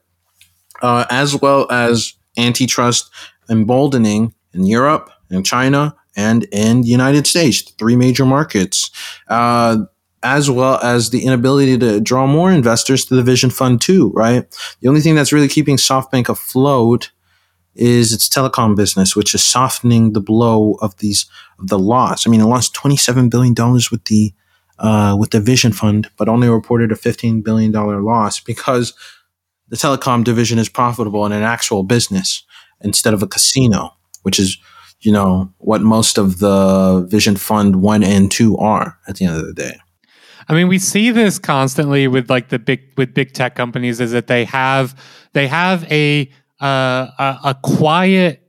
[0.81, 3.09] Uh, as well as antitrust
[3.49, 8.89] emboldening in Europe and China and in the United States, three major markets,
[9.27, 9.77] uh,
[10.23, 14.11] as well as the inability to draw more investors to the Vision Fund too.
[14.15, 14.45] Right,
[14.81, 17.11] the only thing that's really keeping SoftBank afloat
[17.75, 21.27] is its telecom business, which is softening the blow of these
[21.59, 22.25] of the loss.
[22.25, 24.33] I mean, it lost twenty seven billion dollars with the
[24.79, 28.93] uh, with the Vision Fund, but only reported a fifteen billion dollar loss because
[29.69, 32.43] the telecom division is profitable in an actual business
[32.81, 34.57] instead of a casino, which is,
[35.01, 39.35] you know, what most of the Vision Fund 1 and 2 are at the end
[39.35, 39.77] of the day.
[40.49, 44.11] I mean, we see this constantly with like the big with big tech companies is
[44.11, 44.95] that they have
[45.33, 48.41] they have a uh, a, a quiet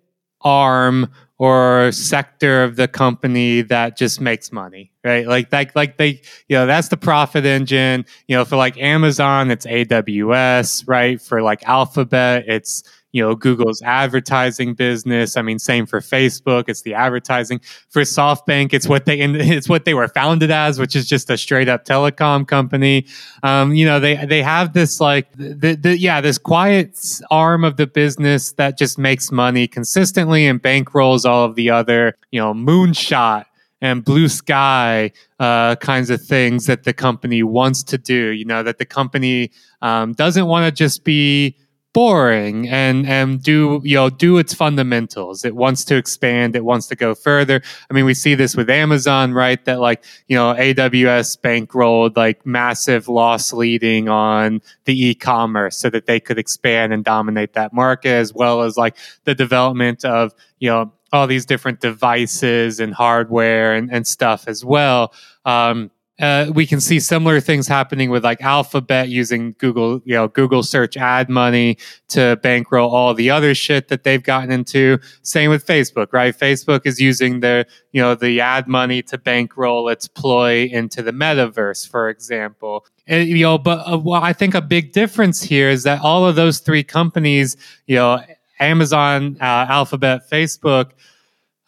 [0.43, 5.27] arm or sector of the company that just makes money, right?
[5.27, 8.05] Like like like they, you know, that's the profit engine.
[8.27, 11.21] You know, for like Amazon, it's AWS, right?
[11.23, 12.83] For like Alphabet, it's
[13.19, 15.37] you know google's advertising business.
[15.37, 16.69] I mean same for facebook.
[16.69, 17.61] It's the advertising.
[17.89, 21.37] For softbank it's what they it's what they were founded as which is just a
[21.37, 23.07] straight up telecom company.
[23.43, 26.97] Um, you know they they have this like the, the yeah this quiet
[27.29, 32.15] arm of the business that just makes money consistently and bankrolls all of the other
[32.31, 33.47] you know moonshot
[33.81, 38.31] and blue sky uh, kinds of things that the company wants to do.
[38.31, 39.51] You know, that the company
[39.83, 41.57] um, doesn't want to just be
[41.95, 45.45] boring and and do you know do its fundamentals.
[45.45, 46.55] It wants to expand.
[46.55, 47.63] It wants to go further.
[47.91, 49.65] I mean we see this with amazon right?
[49.65, 56.07] That like you know aws bankrolled like massive loss leading on the e-commerce so that
[56.07, 60.69] they could expand and dominate that market as well as like the development of you
[60.69, 65.13] know all these different devices and hardware and, and stuff as well.
[65.45, 70.27] Um, uh, we can see similar things happening with like Alphabet using Google, you know,
[70.29, 71.79] Google search ad money
[72.09, 74.99] to bankroll all the other shit that they've gotten into.
[75.23, 76.37] Same with Facebook, right?
[76.37, 81.13] Facebook is using the, you know, the ad money to bankroll its ploy into the
[81.13, 82.85] metaverse, for example.
[83.07, 86.27] And, you know, but uh, well, I think a big difference here is that all
[86.27, 88.21] of those three companies, you know,
[88.59, 90.91] Amazon, uh, Alphabet, Facebook,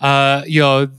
[0.01, 0.91] uh, you know,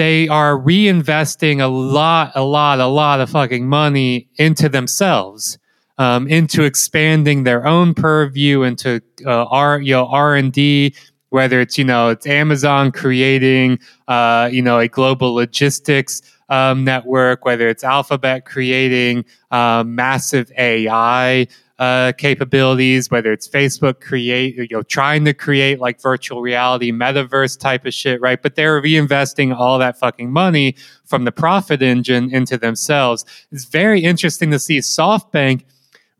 [0.00, 5.58] they are reinvesting a lot, a lot, a lot of fucking money into themselves,
[5.98, 10.94] um, into expanding their own purview, into uh, R, you know, R and D.
[11.28, 13.78] Whether it's you know it's Amazon creating
[14.08, 21.46] uh, you know a global logistics um, network, whether it's Alphabet creating uh, massive AI
[21.80, 27.58] uh, capabilities, whether it's Facebook create, you know, trying to create like virtual reality, metaverse
[27.58, 28.40] type of shit, right?
[28.42, 30.76] But they're reinvesting all that fucking money
[31.06, 33.24] from the profit engine into themselves.
[33.50, 35.64] It's very interesting to see SoftBank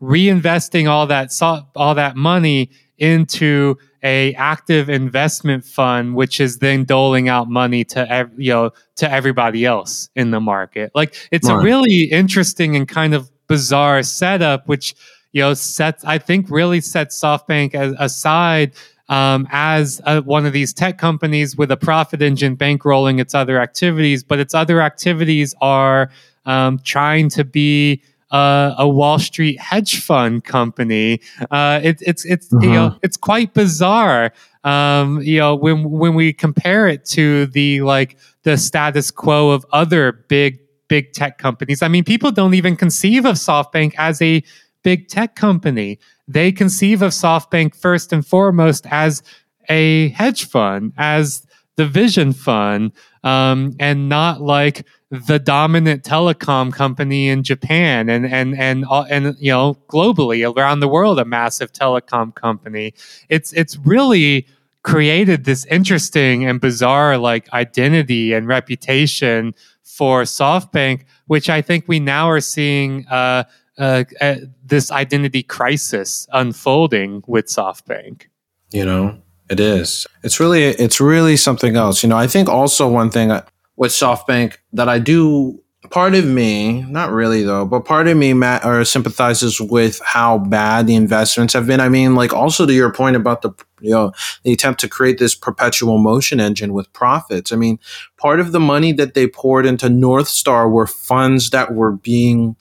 [0.00, 6.84] reinvesting all that so- all that money into a active investment fund which is then
[6.84, 11.48] doling out money to ev- you know to everybody else in the market like it's
[11.48, 11.60] Right.
[11.60, 14.94] a really interesting and kind of bizarre setup which
[15.32, 18.72] you know sets i think really sets softbank as, aside
[19.08, 23.60] um, as a, one of these tech companies with a profit engine bankrolling its other
[23.60, 26.10] activities but its other activities are
[26.46, 31.20] um, trying to be uh, a Wall Street hedge fund company.
[31.50, 34.32] Uh, it, it's it's you know it's quite bizarre.
[34.62, 39.66] Um, you know when when we compare it to the like the status quo of
[39.72, 41.82] other big big tech companies.
[41.82, 44.42] I mean, people don't even conceive of SoftBank as a
[44.82, 45.98] big tech company.
[46.28, 49.22] They conceive of SoftBank first and foremost as
[49.68, 52.92] a hedge fund, as the Vision Fund,
[53.24, 59.50] um, and not like the dominant telecom company in Japan and and and and you
[59.50, 62.94] know globally around the world a massive telecom company.
[63.28, 64.46] It's it's really
[64.82, 72.00] created this interesting and bizarre like identity and reputation for SoftBank, which I think we
[72.00, 73.44] now are seeing uh,
[73.80, 78.24] uh, uh, this identity crisis unfolding with SoftBank.
[78.70, 80.06] You know, it is.
[80.22, 82.02] It's really, it's really something else.
[82.02, 83.30] You know, I think also one thing
[83.76, 85.62] with SoftBank that I do.
[85.88, 90.36] Part of me, not really though, but part of me Matt, or sympathizes with how
[90.36, 91.80] bad the investments have been.
[91.80, 93.50] I mean, like also to your point about the
[93.80, 94.12] you know
[94.44, 97.50] the attempt to create this perpetual motion engine with profits.
[97.50, 97.78] I mean,
[98.18, 102.56] part of the money that they poured into North Star were funds that were being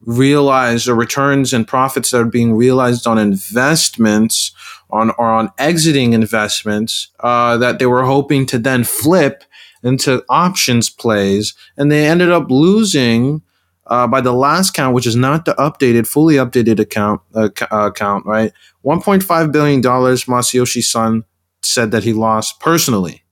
[0.00, 4.52] realized the returns and profits that are being realized on investments
[4.90, 9.44] on or on exiting investments uh, that they were hoping to then flip
[9.82, 11.54] into options plays.
[11.76, 13.42] And they ended up losing
[13.86, 17.86] uh, by the last count which is not the updated fully updated account uh, uh,
[17.86, 18.52] account right?
[18.84, 21.24] 1.5 billion dollars masayoshi son
[21.62, 23.22] said that he lost personally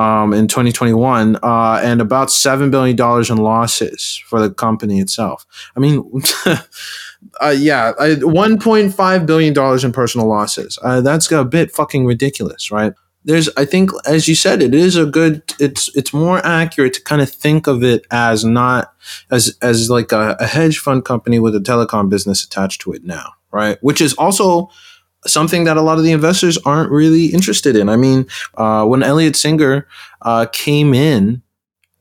[0.00, 2.96] um, in 2021 uh, and about $7 billion
[3.30, 5.44] in losses for the company itself.
[5.76, 5.98] I mean,
[6.46, 10.78] uh, yeah, $1.5 billion in personal losses.
[10.82, 12.94] Uh, that's a bit fucking ridiculous, right?
[13.26, 15.42] There's, I think, as you said, it is a good.
[15.60, 18.94] It's it's more accurate to kind of think of it as not
[19.30, 23.04] as as like a, a hedge fund company with a telecom business attached to it
[23.04, 23.76] now, right?
[23.82, 24.70] Which is also
[25.26, 27.88] something that a lot of the investors aren't really interested in.
[27.88, 29.86] I mean, uh, when Elliot Singer
[30.22, 31.42] uh, came in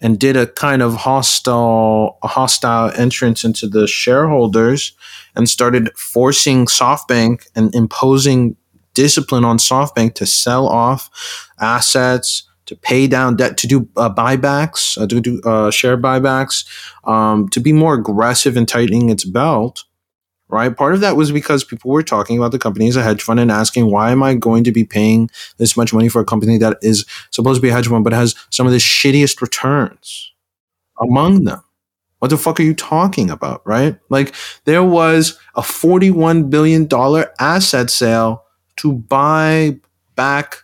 [0.01, 4.93] and did a kind of hostile, hostile entrance into the shareholders
[5.35, 8.55] and started forcing SoftBank and imposing
[8.93, 11.09] discipline on SoftBank to sell off
[11.59, 16.65] assets, to pay down debt, to do uh, buybacks, uh, to do uh, share buybacks,
[17.03, 19.83] um, to be more aggressive in tightening its belt
[20.49, 20.75] right?
[20.75, 23.39] Part of that was because people were talking about the company as a hedge fund
[23.39, 26.57] and asking, why am I going to be paying this much money for a company
[26.57, 30.33] that is supposed to be a hedge fund but has some of the shittiest returns
[30.99, 31.63] among them?
[32.17, 33.97] What the fuck are you talking about, right?
[34.09, 34.35] Like
[34.65, 36.89] there was a $41 billion
[37.39, 38.43] asset sale
[38.77, 39.79] to buy
[40.15, 40.63] back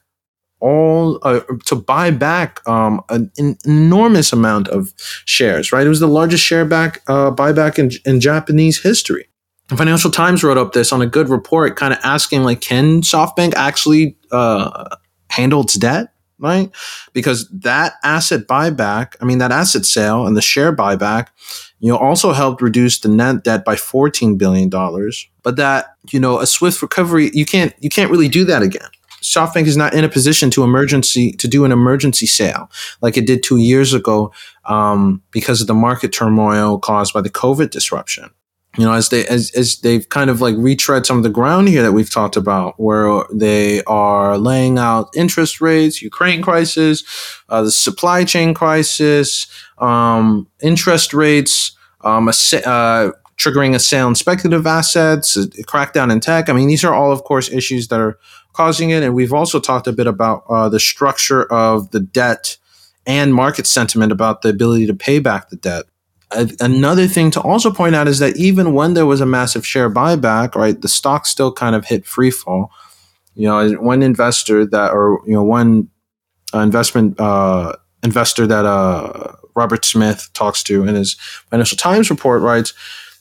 [0.60, 4.94] all uh, to buy back um, an, an enormous amount of
[5.26, 5.86] shares, right?
[5.86, 9.28] It was the largest share back uh, buyback in, in Japanese history.
[9.68, 13.02] The Financial Times wrote up this on a good report, kind of asking like, can
[13.02, 14.96] SoftBank actually uh,
[15.30, 16.10] handle its debt?
[16.38, 16.70] Right,
[17.14, 21.28] because that asset buyback, I mean that asset sale and the share buyback,
[21.80, 25.30] you know, also helped reduce the net debt by fourteen billion dollars.
[25.44, 28.90] But that you know, a swift recovery, you can't you can't really do that again.
[29.22, 32.70] SoftBank is not in a position to emergency to do an emergency sale
[33.02, 34.34] like it did two years ago
[34.66, 38.30] um, because of the market turmoil caused by the COVID disruption
[38.78, 41.70] you know, as they as, as they've kind of like retread some of the ground
[41.70, 47.04] here that we've talked about, where they are laying out interest rates, Ukraine crisis,
[47.50, 49.48] uh, the supply chain crisis,
[49.78, 51.72] um, interest rates,
[52.02, 52.34] um, a,
[52.68, 56.50] uh, triggering a sale in speculative assets, a crackdown in tech.
[56.50, 58.18] I mean, these are all, of course, issues that are
[58.54, 59.04] causing it.
[59.04, 62.58] And we've also talked a bit about uh, the structure of the debt
[63.06, 65.86] and market sentiment about the ability to pay back the debt
[66.32, 69.90] another thing to also point out is that even when there was a massive share
[69.90, 72.72] buyback, right, the stock still kind of hit free fall.
[73.36, 75.90] You know, one investor that, or you know, one
[76.54, 77.74] uh, investment uh,
[78.04, 81.16] investor that uh, Robert Smith talks to in his
[81.50, 82.74] Financial Times report writes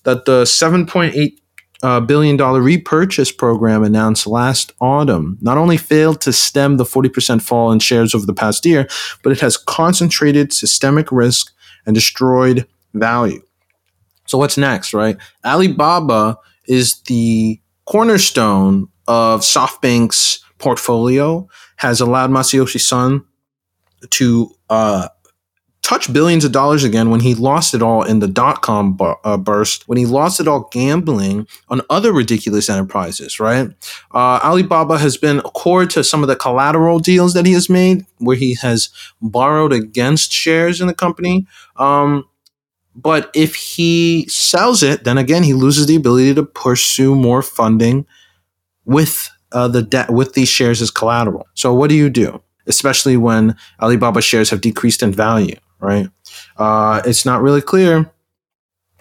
[0.05, 1.40] that the seven point eight
[1.82, 7.42] uh, billion dollar repurchase program announced last autumn not only failed to stem the 40%
[7.42, 8.88] fall in shares over the past year,
[9.22, 11.52] but it has concentrated systemic risk
[11.84, 13.42] and destroyed value.
[14.26, 15.18] So, what's next, right?
[15.45, 23.24] Alibaba is the cornerstone of SoftBank's portfolio, has allowed Masayoshi Son
[24.11, 25.09] to uh,
[25.82, 29.14] touch billions of dollars again when he lost it all in the dot com bu-
[29.24, 33.68] uh, burst, when he lost it all gambling on other ridiculous enterprises, right?
[34.14, 38.07] Uh, Alibaba has been core to some of the collateral deals that he has made
[38.16, 38.88] where he has
[39.20, 41.47] borrowed against shares in the company.
[41.76, 42.24] Um,
[42.95, 48.07] but if he sells it, then again, he loses the ability to pursue more funding
[48.84, 51.47] with uh, the debt with these shares as collateral.
[51.55, 52.42] So what do you do?
[52.66, 56.09] Especially when Alibaba shares have decreased in value right?
[56.57, 58.11] Uh, it's not really clear.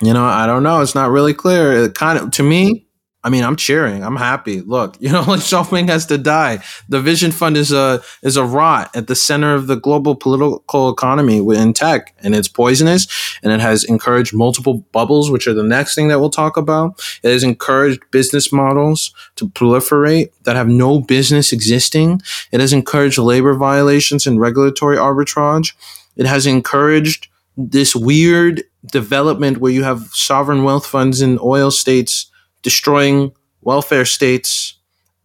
[0.01, 0.81] You know, I don't know.
[0.81, 1.85] It's not really clear.
[1.85, 2.82] It kind of to me.
[3.25, 4.03] I mean, I'm cheering.
[4.03, 4.61] I'm happy.
[4.61, 6.59] Look, you know, like SoftBank has to die.
[6.89, 10.89] The Vision Fund is a is a rot at the center of the global political
[10.89, 13.07] economy in tech, and it's poisonous.
[13.41, 17.01] And it has encouraged multiple bubbles, which are the next thing that we'll talk about.
[17.23, 22.21] It has encouraged business models to proliferate that have no business existing.
[22.51, 25.73] It has encouraged labor violations and regulatory arbitrage.
[26.15, 32.31] It has encouraged this weird development where you have sovereign wealth funds in oil states
[32.63, 34.75] destroying welfare states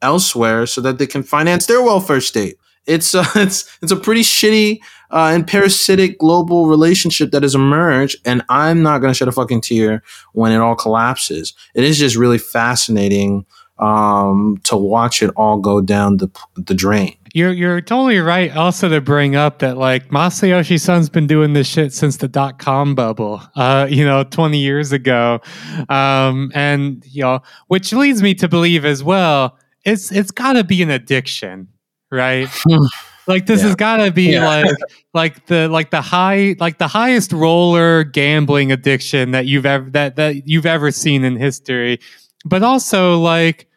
[0.03, 2.57] elsewhere so that they can finance their welfare state.
[2.87, 4.79] It's uh, it's it's a pretty shitty
[5.11, 9.33] uh, and parasitic global relationship that has emerged, and I'm not going to shed a
[9.33, 11.55] fucking tear when it all collapses.
[11.75, 13.47] It is just really fascinating
[13.79, 17.18] um, to watch it all go down the the drain.
[17.35, 18.55] You're you're totally right.
[18.55, 22.59] Also, to bring up that like Masayoshi Son's been doing this shit since the dot
[22.59, 25.41] com bubble, uh, you know, 20 years ago,
[25.89, 30.65] um, and you know, which leads me to believe as well, it's it's got to
[30.65, 31.69] be an addiction,
[32.11, 32.49] right?
[33.27, 33.67] like this yeah.
[33.67, 34.47] has got to be yeah.
[34.47, 34.77] like
[35.15, 40.17] like the like the high like the highest roller gambling addiction that you've ever that
[40.17, 42.01] that you've ever seen in history,
[42.45, 43.69] but also like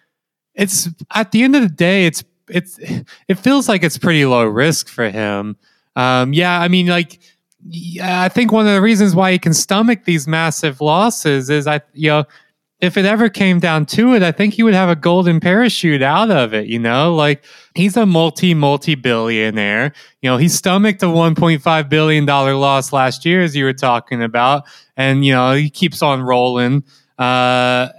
[0.56, 2.80] it's at the end of the day, it's it's
[3.28, 5.58] it feels like it's pretty low risk for him.
[5.96, 7.20] Um, yeah, I mean, like
[8.02, 11.82] I think one of the reasons why he can stomach these massive losses is I
[11.94, 12.26] you know
[12.82, 16.02] if it ever came down to it, I think he would have a golden parachute
[16.02, 16.66] out of it.
[16.66, 17.44] You know, like
[17.76, 19.94] he's a multi multi billionaire.
[20.22, 23.66] You know, he stomached a one point five billion dollar loss last year, as you
[23.66, 24.64] were talking about,
[24.98, 26.84] and you know he keeps on rolling.
[27.20, 27.90] Uh,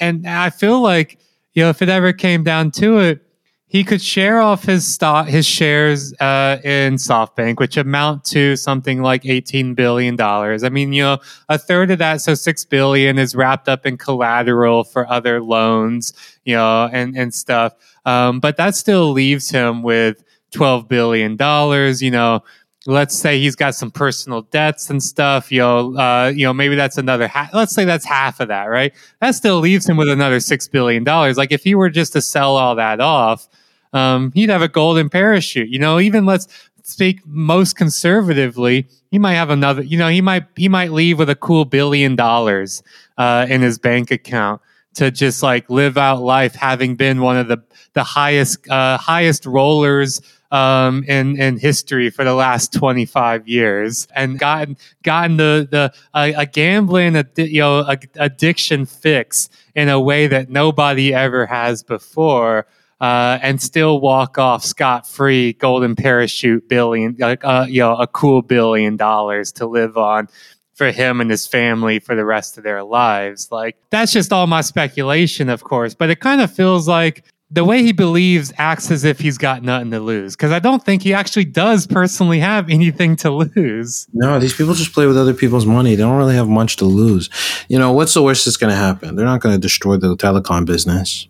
[0.00, 1.18] and I feel like
[1.54, 3.25] you know if it ever came down to it
[3.68, 9.02] he could share off his stock, his shares uh, in SoftBank, which amount to something
[9.02, 10.62] like eighteen billion dollars.
[10.62, 13.98] I mean, you know, a third of that, so six billion, is wrapped up in
[13.98, 16.12] collateral for other loans,
[16.44, 17.74] you know, and and stuff.
[18.04, 22.00] Um, but that still leaves him with twelve billion dollars.
[22.00, 22.44] You know,
[22.86, 25.50] let's say he's got some personal debts and stuff.
[25.50, 27.28] You know, uh, you know, maybe that's another.
[27.28, 28.92] Ha- let's say that's half of that, right?
[29.20, 31.36] That still leaves him with another six billion dollars.
[31.36, 33.48] Like if he were just to sell all that off,
[33.92, 35.68] um, he'd have a golden parachute.
[35.68, 36.48] You know, even let's
[36.82, 39.82] speak most conservatively, he might have another.
[39.82, 42.82] You know, he might he might leave with a cool billion dollars
[43.18, 44.60] uh, in his bank account
[44.94, 47.58] to just like live out life, having been one of the
[47.94, 50.20] the highest uh, highest rollers
[50.50, 56.32] um, in in history for the last 25 years and gotten gotten the the a,
[56.34, 62.66] a gambling you know a, addiction fix in a way that nobody ever has before
[63.00, 68.06] uh, and still walk off scot free, golden parachute billion, like uh, you know, a
[68.06, 70.28] cool billion dollars to live on
[70.74, 73.50] for him and his family for the rest of their lives.
[73.50, 77.64] Like that's just all my speculation, of course, but it kind of feels like the
[77.64, 81.02] way he believes acts as if he's got nothing to lose because I don't think
[81.02, 84.06] he actually does personally have anything to lose.
[84.12, 85.94] No, these people just play with other people's money.
[85.94, 87.30] They don't really have much to lose.
[87.68, 89.14] You know, what's the worst that's going to happen?
[89.14, 91.28] They're not going to destroy the telecom business.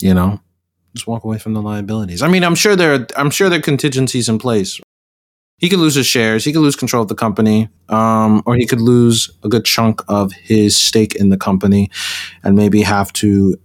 [0.00, 0.40] You know,
[0.94, 2.22] just walk away from the liabilities.
[2.22, 4.80] I mean, I'm sure there, I'm sure there are contingencies in place.
[5.58, 6.44] He could lose his shares.
[6.44, 10.02] He could lose control of the company, um, or he could lose a good chunk
[10.06, 11.90] of his stake in the company,
[12.44, 13.56] and maybe have to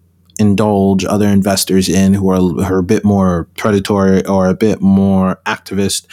[0.42, 4.82] indulge other investors in who are, who are a bit more predatory or a bit
[4.82, 6.08] more activist.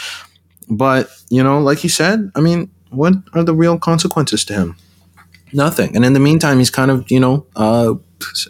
[0.69, 4.77] But, you know, like you said, I mean, what are the real consequences to him?
[5.53, 5.97] Nothing.
[5.97, 7.95] And in the meantime, he's kind of, you know, uh,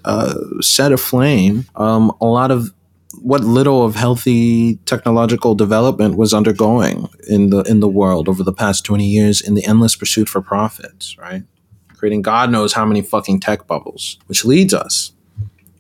[0.05, 2.73] uh, set aflame um, a lot of
[3.21, 8.53] what little of healthy technological development was undergoing in the in the world over the
[8.53, 11.43] past 20 years in the endless pursuit for profits right
[11.99, 15.13] creating God knows how many fucking tech bubbles, which leads us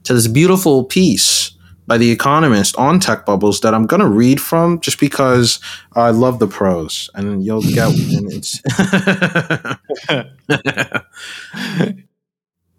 [0.09, 1.51] to this beautiful piece
[1.87, 5.61] by The Economist on tech bubbles that I'm going to read from just because
[5.93, 7.93] I love the prose and you'll get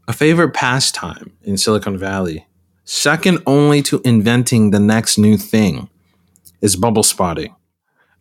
[0.07, 2.47] a favorite pastime in Silicon Valley,
[2.83, 5.87] second only to inventing the next new thing,
[6.61, 7.55] is bubble spotting.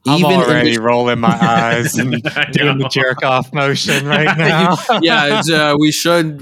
[0.06, 2.10] I'm Even already industry- rolling my eyes and
[2.52, 4.76] doing the jerk off motion right now.
[5.00, 6.40] yeah, uh, we should.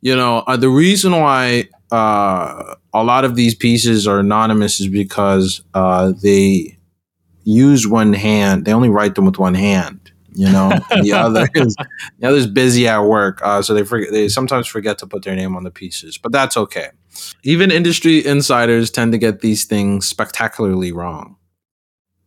[0.00, 4.88] You know, uh, the reason why uh, a lot of these pieces are anonymous is
[4.88, 6.78] because uh, they
[7.44, 8.64] use one hand.
[8.64, 10.12] They only write them with one hand.
[10.32, 10.70] You know,
[11.02, 11.74] the other is
[12.18, 14.12] the other's busy at work, uh, so they forget.
[14.12, 16.90] They sometimes forget to put their name on the pieces, but that's okay.
[17.42, 21.36] Even industry insiders tend to get these things spectacularly wrong.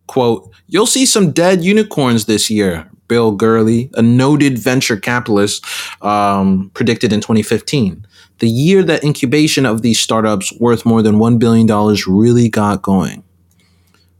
[0.07, 5.65] Quote, you'll see some dead unicorns this year, Bill Gurley, a noted venture capitalist,
[6.03, 8.05] um, predicted in 2015.
[8.39, 11.67] The year that incubation of these startups worth more than $1 billion
[12.07, 13.23] really got going.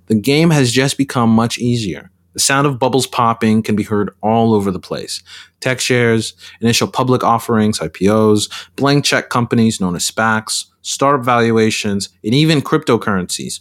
[0.07, 2.09] The game has just become much easier.
[2.33, 5.21] The sound of bubbles popping can be heard all over the place.
[5.59, 12.33] Tech shares, initial public offerings, IPOs, blank check companies known as SPACs, startup valuations, and
[12.33, 13.59] even cryptocurrencies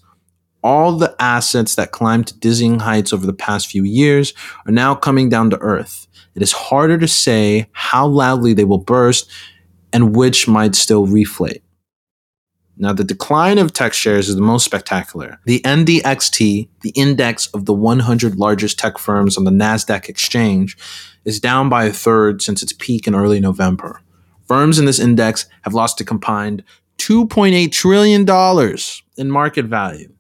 [0.63, 4.33] all the assets that climbed to dizzying heights over the past few years
[4.67, 6.07] are now coming down to earth.
[6.35, 9.31] It is harder to say how loudly they will burst
[9.93, 11.63] and which might still reflate.
[12.77, 15.39] Now, the decline of tech shares is the most spectacular.
[15.45, 20.77] The NDXT, the index of the 100 largest tech firms on the NASDAQ exchange,
[21.25, 24.01] is down by a third since its peak in early November.
[24.49, 26.65] Firms in this index have lost a combined
[26.99, 28.27] $2.8 trillion
[29.17, 30.13] in market value.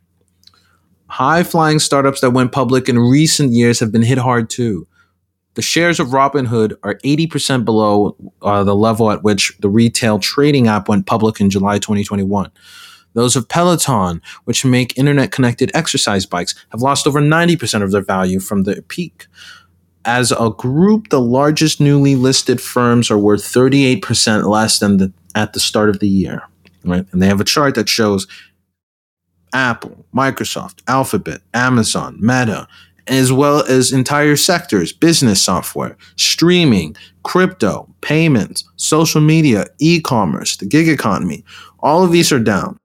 [1.06, 4.86] High flying startups that went public in recent years have been hit hard too.
[5.54, 10.66] The shares of Robinhood are 80% below uh, the level at which the retail trading
[10.66, 12.50] app went public in July 2021.
[13.14, 18.02] Those of Peloton, which make internet connected exercise bikes, have lost over 90% of their
[18.02, 19.26] value from their peak.
[20.04, 25.52] As a group, the largest newly listed firms are worth 38% less than the, at
[25.52, 26.42] the start of the year.
[26.84, 27.06] Right?
[27.12, 28.26] And they have a chart that shows
[29.52, 32.66] Apple, Microsoft, Alphabet, Amazon, Meta,
[33.08, 40.88] as well as entire sectors, business software, streaming, crypto, payments, social media, e-commerce, the gig
[40.88, 41.44] economy.
[41.80, 42.78] All of these are down.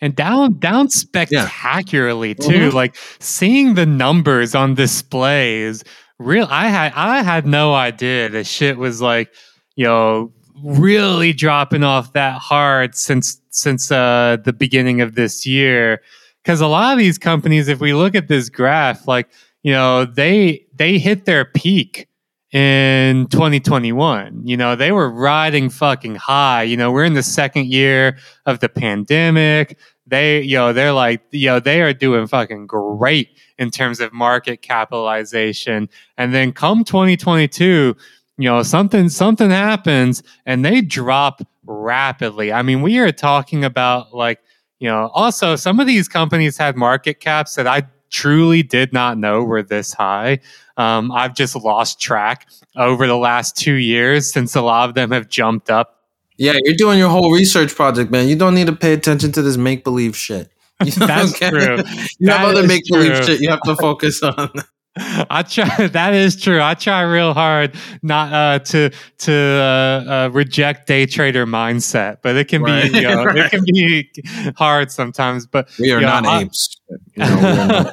[0.00, 2.72] and down down spectacularly too Mhm.
[2.72, 5.82] like seeing the numbers on display is
[6.20, 9.28] real i had i had no idea that shit was like
[9.74, 10.32] you know
[10.62, 16.00] really dropping off that hard since since uh the beginning of this year
[16.42, 19.28] because a lot of these companies if we look at this graph like
[19.62, 22.08] you know they they hit their peak
[22.52, 26.62] in 2021 you know they were riding fucking high.
[26.62, 28.16] You know we're in the second year
[28.46, 29.78] of the pandemic.
[30.06, 33.28] They you know they're like you know they are doing fucking great
[33.58, 35.88] in terms of market capitalization.
[36.16, 37.94] And then come 2022
[38.40, 42.52] you know something something happens and they drop rapidly.
[42.52, 44.40] I mean we are talking about like
[44.80, 49.18] you know also some of these companies had market caps that i truly did not
[49.18, 50.38] know were this high
[50.76, 55.10] um, i've just lost track over the last two years since a lot of them
[55.10, 55.96] have jumped up
[56.38, 58.28] Yeah, you're doing your whole research project, man.
[58.28, 60.50] You don't need to pay attention to this make believe shit.
[60.84, 61.50] You know, That's okay?
[61.50, 61.78] true.
[62.20, 64.48] You have other make believe shit you have to focus on.
[65.30, 65.86] I try.
[65.92, 66.60] That is true.
[66.60, 72.36] I try real hard not uh, to to uh, uh, reject day trader mindset, but
[72.36, 72.90] it can Right.
[72.92, 74.10] be you know, it can be
[74.56, 75.46] hard sometimes.
[75.46, 76.74] But We are know, not I- apes.
[77.16, 77.90] You know,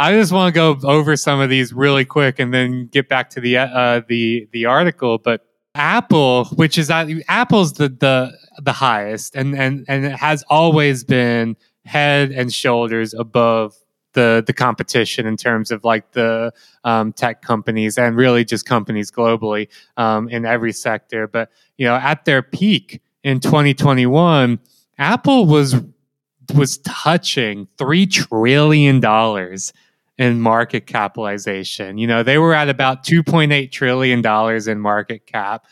[0.00, 3.30] I just want to go over some of these really quick and then get back
[3.30, 5.18] to the uh, the the article.
[5.18, 5.42] But
[5.74, 8.32] Apple, which is uh, Apple's the the
[8.62, 13.74] the highest, and and and it has always been head and shoulders above
[14.12, 16.52] the the competition in terms of like the
[16.84, 21.26] um, tech companies and really just companies globally um, in every sector.
[21.26, 24.58] But you know, at their peak in 2021,
[24.98, 25.76] Apple was
[26.54, 29.72] was touching three trillion dollars
[30.18, 31.96] in market capitalization.
[31.96, 35.64] You know, they were at about 2.8 trillion dollars in market cap.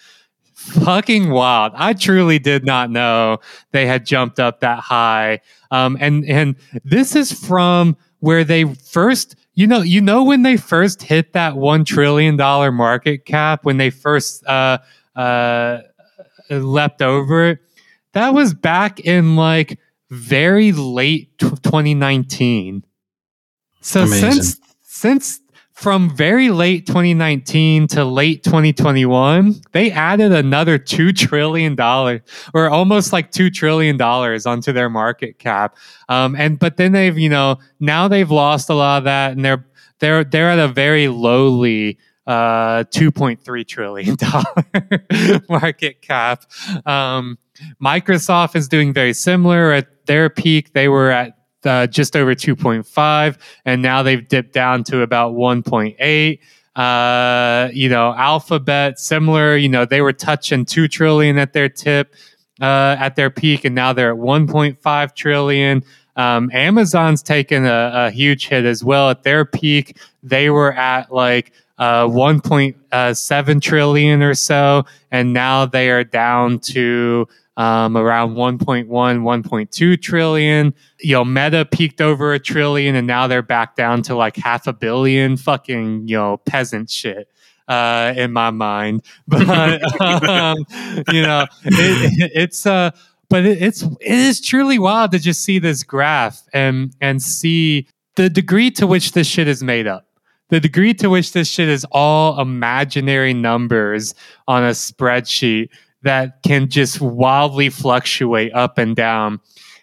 [0.55, 1.73] Fucking wild.
[1.77, 3.39] I truly did not know
[3.73, 5.41] they had jumped up that high.
[5.71, 10.57] Um, and and this is from where they first you know you know when they
[10.57, 14.79] first hit that 1 trillion dollar market cap when they first uh
[15.17, 15.81] uh
[16.51, 17.59] leapt over it
[18.13, 19.79] that was back in like
[20.11, 22.85] very late t- 2019
[23.81, 24.33] so Amazing.
[24.33, 25.41] since since
[25.79, 31.81] from very late 2019 to late 2021, they added another $2 trillion
[32.53, 35.77] or almost like $2 trillion onto their market cap.
[36.09, 39.45] Um, and, but then they've, you know, now they've lost a lot of that and
[39.45, 39.65] they're,
[40.01, 44.17] they're, they're at a very lowly, uh, $2.3 trillion
[45.49, 46.45] market cap.
[46.87, 47.39] Um,
[47.81, 50.73] Microsoft is doing very similar at their peak.
[50.73, 56.39] They were at uh, just over 2.5, and now they've dipped down to about 1.8.
[56.77, 59.57] Uh, you know, Alphabet, similar.
[59.57, 62.15] You know, they were touching two trillion at their tip,
[62.61, 65.83] uh, at their peak, and now they're at 1.5 trillion.
[66.15, 69.11] Um, Amazon's taken a, a, huge hit as well.
[69.11, 75.91] At their peak, they were at like uh, 1.7 trillion or so, and now they
[75.91, 77.29] are down to
[77.59, 80.73] um, around 1.1, 1.2 trillion.
[81.01, 84.67] You know, Meta peaked over a trillion and now they're back down to like half
[84.69, 87.29] a billion fucking, you know, peasant shit.
[87.67, 90.57] Uh, in my mind, but um,
[91.13, 92.91] you know, it, it's uh,
[93.29, 97.87] but it, it's it is truly wild to just see this graph and and see
[98.15, 100.09] the degree to which this shit is made up
[100.49, 104.15] the degree to which this shit is all imaginary numbers
[104.47, 105.69] on a spreadsheet
[106.03, 109.41] that can just wildly fluctuate up and down.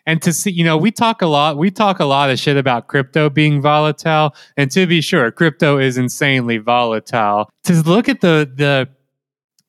[0.07, 2.57] And to see, you know, we talk a lot, we talk a lot of shit
[2.57, 4.36] about crypto being volatile.
[4.55, 7.49] And to be sure, crypto is insanely volatile.
[7.63, 8.88] To look at the the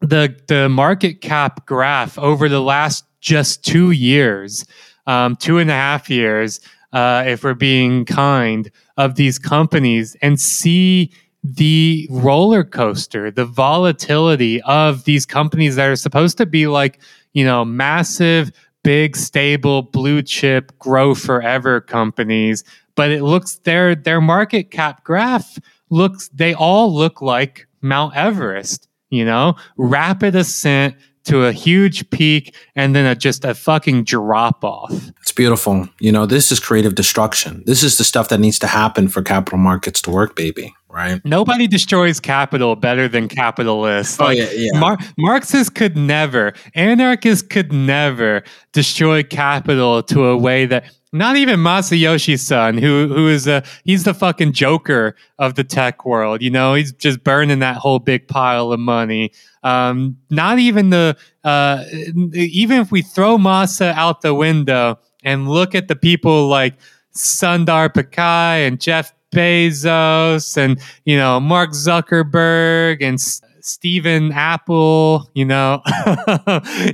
[0.06, 4.66] the the market cap graph over the last just two years,
[5.06, 6.60] um, two and a half years,
[6.92, 11.12] uh, if we're being kind, of these companies and see
[11.54, 17.00] the roller coaster, the volatility of these companies that are supposed to be like,
[17.32, 18.50] you know, massive,
[18.82, 22.64] big, stable, blue chip, grow forever companies.
[22.94, 25.58] But it looks their their market cap graph
[25.90, 32.54] looks they all look like Mount Everest, you know, rapid ascent to a huge peak
[32.74, 35.10] and then a, just a fucking drop off.
[35.36, 35.88] Beautiful.
[36.00, 37.62] You know, this is creative destruction.
[37.66, 41.20] This is the stuff that needs to happen for capital markets to work, baby right?
[41.24, 44.18] Nobody destroys capital better than capitalists.
[44.18, 44.80] Oh, like, yeah, yeah.
[44.80, 51.60] Mar- Marxists could never, anarchists could never destroy capital to a way that not even
[51.60, 56.42] Masayoshi Son, who who is a he's the fucking joker of the tech world.
[56.42, 59.32] You know, he's just burning that whole big pile of money.
[59.62, 61.84] Um, not even the uh,
[62.32, 66.74] even if we throw Masa out the window and look at the people like
[67.14, 75.44] Sundar Pichai and Jeff Bezos and you know Mark Zuckerberg and S- Stephen Apple, you
[75.44, 75.82] know,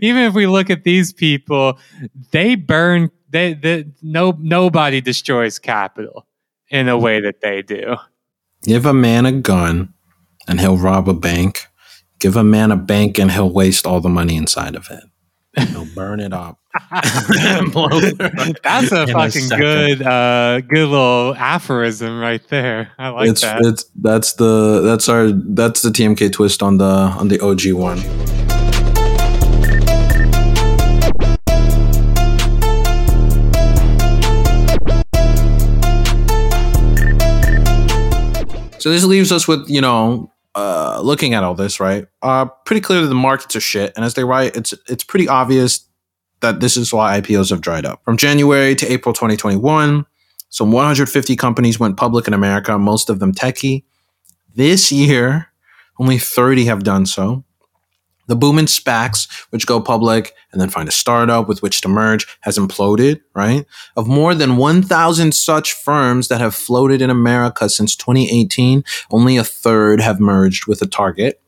[0.01, 1.79] even if we look at these people,
[2.33, 3.11] they burn.
[3.29, 6.27] They, they no nobody destroys capital
[6.71, 7.97] in a way that they do.
[8.63, 9.95] Give a man a gun,
[10.47, 11.67] and he'll rob a bank.
[12.19, 15.05] Give a man a bank, and he'll waste all the money inside of it.
[15.59, 16.59] He'll burn it up.
[16.91, 22.91] That's a fucking a good, uh, good little aphorism right there.
[22.99, 23.61] I like it's, that.
[23.63, 27.99] It's that's the that's our that's the TMK twist on the on the OG one.
[38.79, 42.07] So this leaves us with you know uh, looking at all this, right?
[42.21, 45.29] Uh, pretty clear that the markets are shit, and as they write, it's it's pretty
[45.29, 45.87] obvious
[46.41, 48.05] that this is why IPOs have dried up.
[48.05, 50.05] From January to April 2021,
[50.51, 53.85] some 150 companies went public in America, most of them techie.
[54.55, 55.49] This year,
[55.99, 57.45] only 30 have done so.
[58.29, 61.89] The boom in SPACs, which go public and then find a startup with which to
[61.89, 63.67] merge, has imploded, right?
[63.97, 69.45] Of more than 1,000 such firms that have floated in America since 2018, only a
[69.45, 71.43] third have merged with a target.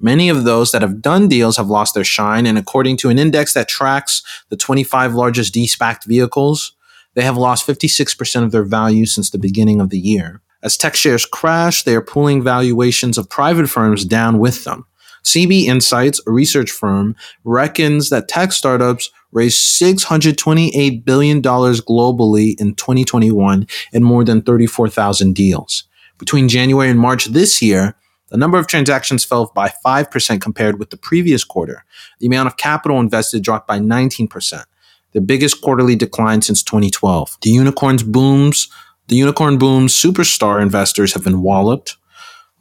[0.00, 3.18] Many of those that have done deals have lost their shine, and according to an
[3.18, 6.72] index that tracks the 25 largest de-SPACed vehicles,
[7.14, 10.40] they have lost 56% of their value since the beginning of the year.
[10.62, 14.86] As tech shares crash, they are pulling valuations of private firms down with them.
[15.24, 23.66] CB Insights, a research firm, reckons that tech startups raised $628 billion globally in 2021
[23.92, 25.84] in more than 34,000 deals.
[26.18, 27.96] Between January and March this year,
[28.28, 31.84] the number of transactions fell by 5% compared with the previous quarter.
[32.20, 34.64] The amount of capital invested dropped by 19%,
[35.12, 37.38] the biggest quarterly decline since 2012.
[37.42, 38.68] The unicorns booms,
[39.08, 41.96] the unicorn boom superstar investors have been walloped.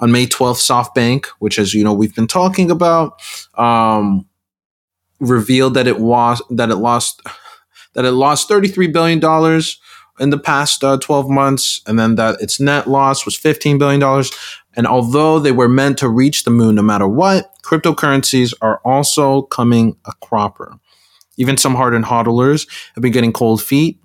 [0.04, 3.22] On May 12th, SoftBank, which as you know we've been talking about,
[3.58, 4.28] um,
[5.20, 7.22] revealed that it was that it lost
[7.95, 9.80] that it lost 33 billion dollars
[10.20, 13.99] in the past uh, 12 months and then that its net loss was 15 billion
[13.99, 14.32] dollars
[14.76, 19.43] And although they were meant to reach the moon no matter what, cryptocurrencies are also
[19.43, 20.80] coming a cropper.
[21.38, 23.99] Even some hardened hodlers have been getting cold feet.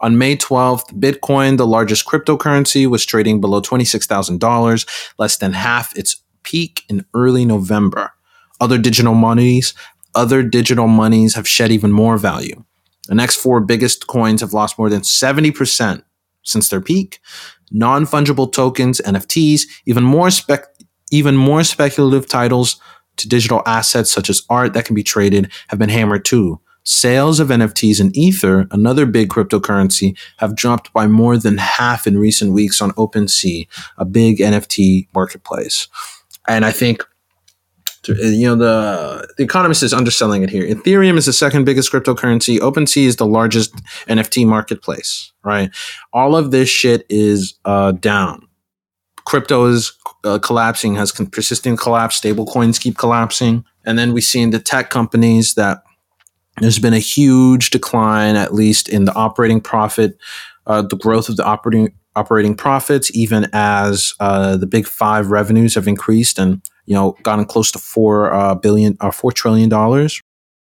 [0.00, 6.22] On May 12th, Bitcoin, the largest cryptocurrency, was trading below $26,000, less than half its
[6.42, 8.12] peak in early November.
[8.60, 9.74] Other digital monies,
[10.14, 12.64] other digital monies have shed even more value.
[13.08, 16.02] The next four biggest coins have lost more than 70%
[16.42, 17.20] since their peak.
[17.70, 20.66] Non-fungible tokens, NFTs, even more spec
[21.12, 22.80] even more speculative titles
[23.16, 26.60] to digital assets such as art that can be traded have been hammered too.
[26.86, 32.16] Sales of NFTs in Ether, another big cryptocurrency, have dropped by more than half in
[32.16, 33.66] recent weeks on OpenSea,
[33.98, 35.88] a big NFT marketplace.
[36.46, 37.02] And I think
[38.06, 40.64] you know the the economist is underselling it here.
[40.64, 42.58] Ethereum is the second biggest cryptocurrency.
[42.58, 43.74] OpenSea is the largest
[44.06, 45.32] NFT marketplace.
[45.42, 45.70] Right,
[46.12, 48.46] all of this shit is uh, down.
[49.24, 52.14] Crypto is uh, collapsing, has persistent collapse.
[52.14, 55.82] Stable coins keep collapsing, and then we see in the tech companies that
[56.60, 60.16] there's been a huge decline, at least in the operating profit,
[60.66, 65.74] uh, the growth of the operating operating profits, even as uh, the big five revenues
[65.74, 69.68] have increased and you know gotten close to four uh, billion or uh, four trillion
[69.68, 70.20] dollars.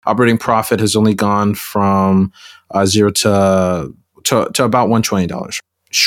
[0.07, 2.33] Operating profit has only gone from
[2.71, 3.93] uh, zero to,
[4.25, 5.61] to to about one trillion dollars.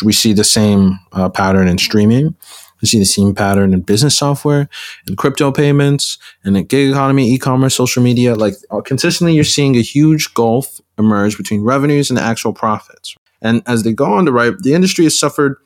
[0.03, 2.35] We see the same uh, pattern in streaming.
[2.81, 4.69] We see the same pattern in business software
[5.07, 8.35] and crypto payments and in gig economy, e-commerce, social media.
[8.35, 13.15] Like uh, consistently, you're seeing a huge gulf emerge between revenues and actual profits.
[13.41, 15.57] And as they go on the right, the industry has suffered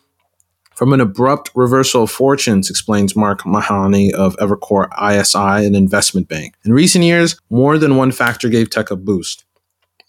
[0.76, 6.56] from an abrupt reversal of fortunes, explains Mark Mahaney of Evercore ISI, an investment bank.
[6.66, 9.46] In recent years, more than one factor gave tech a boost.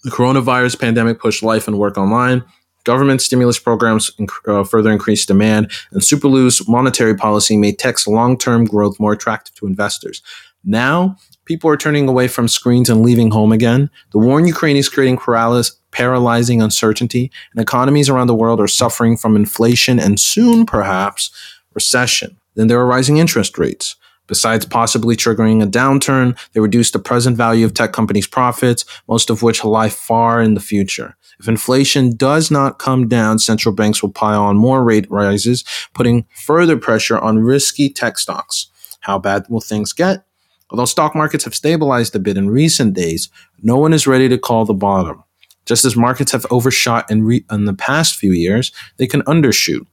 [0.05, 2.45] The coronavirus pandemic pushed life and work online.
[2.85, 4.11] Government stimulus programs
[4.47, 9.13] uh, further increased demand, and super loose monetary policy made tech's long term growth more
[9.13, 10.23] attractive to investors.
[10.65, 13.91] Now, people are turning away from screens and leaving home again.
[14.13, 18.69] The war in Ukraine is creating paralysis, paralyzing uncertainty, and economies around the world are
[18.69, 21.31] suffering from inflation and soon, perhaps,
[21.75, 22.37] recession.
[22.55, 23.97] Then there are rising interest rates.
[24.27, 29.29] Besides possibly triggering a downturn, they reduce the present value of tech companies' profits, most
[29.29, 31.17] of which lie far in the future.
[31.39, 36.27] If inflation does not come down, central banks will pile on more rate rises, putting
[36.45, 38.71] further pressure on risky tech stocks.
[39.01, 40.25] How bad will things get?
[40.71, 43.29] Although stock markets have stabilized a bit in recent days,
[43.63, 45.23] no one is ready to call the bottom.
[45.67, 49.87] Just as markets have overshot in, re- in the past few years, they can undershoot.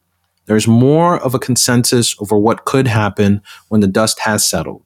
[0.51, 4.83] There's more of a consensus over what could happen when the dust has settled.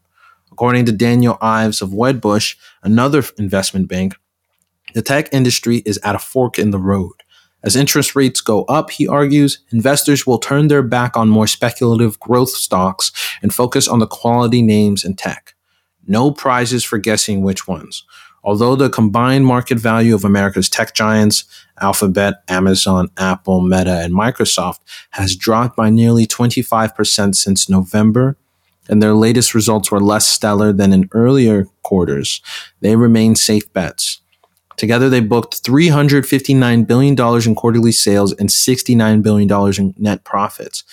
[0.51, 4.13] According to Daniel Ives of Wedbush, another investment bank,
[4.93, 7.13] the tech industry is at a fork in the road.
[7.63, 12.19] As interest rates go up, he argues, investors will turn their back on more speculative
[12.19, 13.11] growth stocks
[13.41, 15.55] and focus on the quality names in tech.
[16.05, 18.05] No prizes for guessing which ones.
[18.45, 21.45] Although the combined market value of America's tech giants,
[21.81, 24.79] Alphabet, Amazon, Apple, Meta, and Microsoft,
[25.11, 28.37] has dropped by nearly 25% since November,
[28.87, 32.39] and their latest results were less stellar than in earlier quarters,
[32.81, 34.21] they remain safe bets.
[34.77, 40.83] Together, they booked $359 billion in quarterly sales and $69 billion in net profits.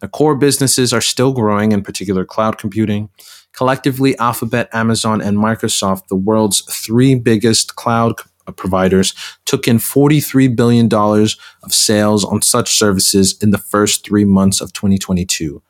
[0.00, 3.10] The core businesses are still growing, in particular cloud computing,
[3.58, 8.14] Collectively, Alphabet, Amazon, and Microsoft, the world's three biggest cloud
[8.54, 9.14] providers,
[9.46, 14.72] took in $43 billion of sales on such services in the first three months of
[14.74, 15.60] 2022,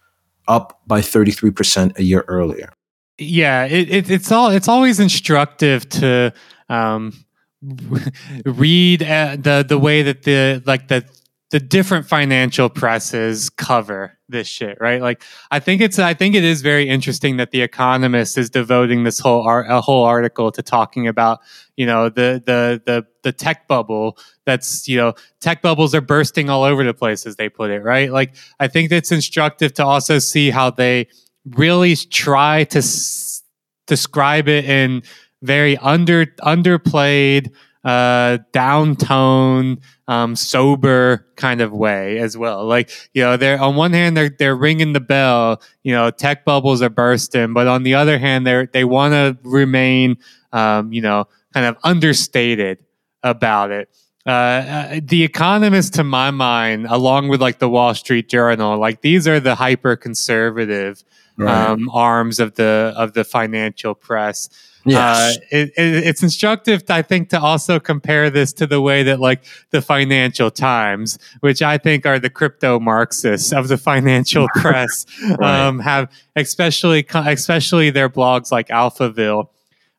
[0.47, 2.74] up by 33% a year earlier.
[3.16, 6.34] Yeah, it, it, it's all it's always instructive to
[6.68, 7.14] um,
[8.45, 11.09] read uh, the the way that the like the
[11.51, 15.01] the different financial presses cover this shit, right?
[15.01, 19.05] Like, I think it's, I think it is very interesting that the Economist is devoting
[19.05, 21.40] this whole a whole article to talking about,
[21.76, 24.18] you know, the the the the tech bubble.
[24.44, 27.82] That's, you know, tech bubbles are bursting all over the place, as they put it,
[27.82, 28.12] right?
[28.12, 31.09] Like, I think it's instructive to also see how they
[31.46, 33.42] really try to s-
[33.86, 35.03] describe it in
[35.42, 37.53] very under underplayed
[37.84, 42.64] uh, downtone, um, sober kind of way as well.
[42.64, 45.62] Like you know, they're on one hand they're they're ringing the bell.
[45.84, 49.38] You know, tech bubbles are bursting, but on the other hand, they they want to
[49.48, 50.16] remain,
[50.52, 52.78] um, you know, kind of understated
[53.22, 53.90] about it.
[54.26, 59.00] Uh, uh, the Economist, to my mind, along with like the Wall Street Journal, like
[59.02, 61.02] these are the hyper conservative
[61.36, 61.68] right.
[61.68, 64.48] um, arms of the of the financial press.
[64.97, 69.20] Uh, it, it, it's instructive, I think, to also compare this to the way that,
[69.20, 75.05] like, the Financial Times, which I think are the crypto Marxists of the financial press,
[75.22, 75.61] Right.
[75.66, 79.49] um, have especially especially their blogs like Alphaville.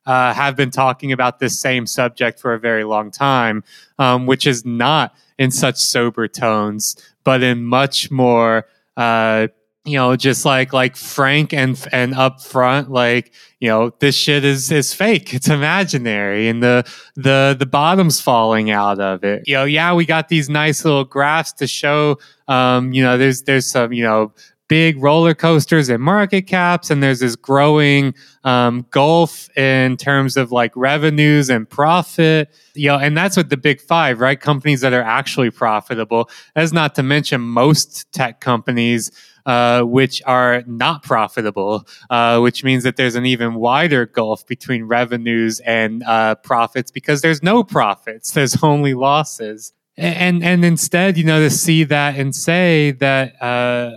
[0.06, 3.62] Uh, have been talking about this same subject for a very long time,
[3.98, 8.66] um, which is not in such sober tones, but in much more,
[8.96, 9.46] uh,
[9.84, 14.70] you know, just like like frank and and upfront, like you know, this shit is
[14.70, 15.32] is fake.
[15.32, 19.44] It's imaginary, and the the the bottom's falling out of it.
[19.46, 22.18] You know, yeah, we got these nice little graphs to show.
[22.46, 24.32] Um, you know, there's there's some you know
[24.70, 28.14] big roller coasters and market caps, and there's this growing
[28.44, 32.48] um, gulf in terms of like revenues and profit.
[32.74, 34.40] You know, and that's what the big five, right?
[34.40, 36.30] Companies that are actually profitable.
[36.54, 39.10] That's not to mention most tech companies.
[39.46, 44.84] Uh, which are not profitable, uh, which means that there's an even wider gulf between
[44.84, 49.72] revenues and uh, profits because there's no profits, there's only losses.
[49.96, 53.90] And and instead, you know, to see that and say that uh,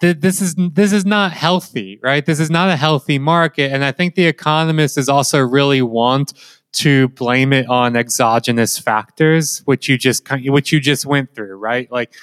[0.00, 2.24] this is this is not healthy, right?
[2.24, 6.34] This is not a healthy market, and I think the economists is also really want
[6.72, 11.90] to blame it on exogenous factors, which you just which you just went through, right?
[11.90, 12.14] Like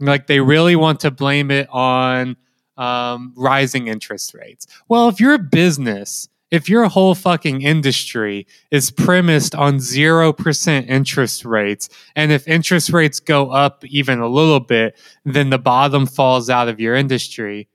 [0.00, 2.36] like they really want to blame it on
[2.76, 4.66] um, rising interest rates.
[4.88, 11.44] Well, if you're a business, if your whole fucking industry is premised on 0% interest
[11.44, 16.48] rates, and if interest rates go up even a little bit, then the bottom falls
[16.48, 17.68] out of your industry.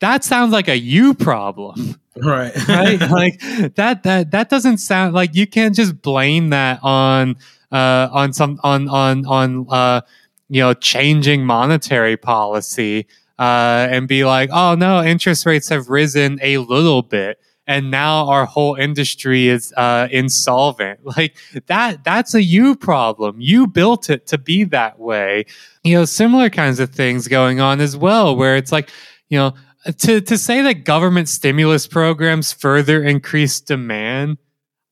[0.00, 2.00] That sounds like a you problem.
[2.18, 2.56] Right.
[2.68, 2.98] right?
[3.10, 3.40] like
[3.74, 7.36] that that that doesn't sound like you can't just blame that on
[7.70, 10.00] uh on some on on on uh
[10.48, 13.06] you know changing monetary policy
[13.38, 18.28] uh and be like oh no interest rates have risen a little bit and now
[18.28, 21.00] our whole industry is uh insolvent.
[21.16, 21.36] Like
[21.66, 23.36] that that's a you problem.
[23.40, 25.46] You built it to be that way.
[25.82, 28.90] You know similar kinds of things going on as well where it's like
[29.28, 29.54] you know
[29.98, 34.36] to to say that government stimulus programs further increase demand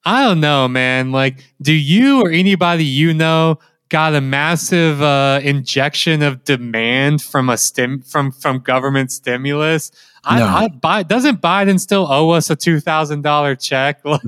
[0.04, 1.12] i don't know man.
[1.12, 3.58] Like do you or anybody you know
[3.94, 9.92] got a massive uh, injection of demand from a stim from from government stimulus
[10.26, 10.46] I, No.
[10.46, 14.00] I buy, doesn't Biden still owe us a two thousand dollar check?
[14.04, 14.22] Like,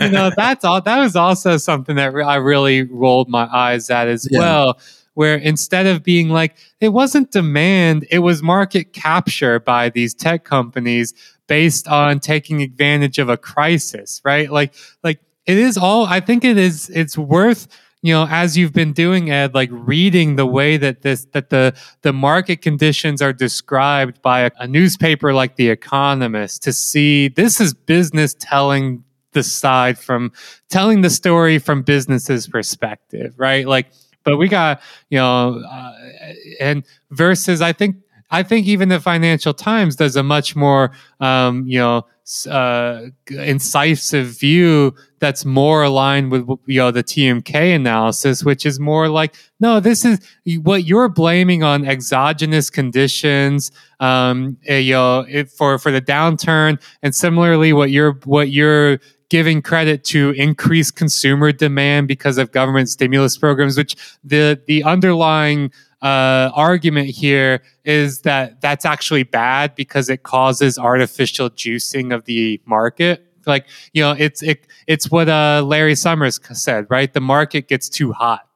[0.00, 0.80] you know, that's all.
[0.80, 4.38] That was also something that re- I really rolled my eyes at as Yeah.
[4.38, 4.78] well.
[5.14, 10.44] Where instead of being like, it wasn't demand, it was market capture by these tech
[10.44, 11.12] companies
[11.48, 14.48] based on taking advantage of a crisis, right?
[14.48, 14.72] Like,
[15.02, 16.06] like it is all.
[16.06, 16.88] I think it is.
[16.90, 17.66] It's worth
[18.02, 21.74] you know as you've been doing ed like reading the way that this that the
[22.02, 27.60] the market conditions are described by a, a newspaper like the economist to see this
[27.60, 30.32] is business telling the side from
[30.68, 33.66] telling the story from business's perspective right?
[33.66, 33.88] Like
[34.24, 34.80] but we got
[35.10, 35.94] you know uh,
[36.60, 37.96] and versus i think
[38.30, 42.04] i think even the financial times does a much more um, you know
[42.46, 49.08] uh, incisive view that's more aligned with you know the TMK analysis, which is more
[49.08, 50.20] like no, this is
[50.62, 56.80] what you're blaming on exogenous conditions, um, eh, you know, it, for for the downturn,
[57.02, 58.98] and similarly, what you're what you're
[59.30, 65.72] giving credit to increased consumer demand because of government stimulus programs, which the the underlying
[66.00, 72.60] uh, argument here is that that's actually bad because it causes artificial juicing of the
[72.64, 73.24] market.
[73.46, 77.12] Like you know, it's it, it's what uh, Larry Summers said, right?
[77.12, 78.46] The market gets too hot,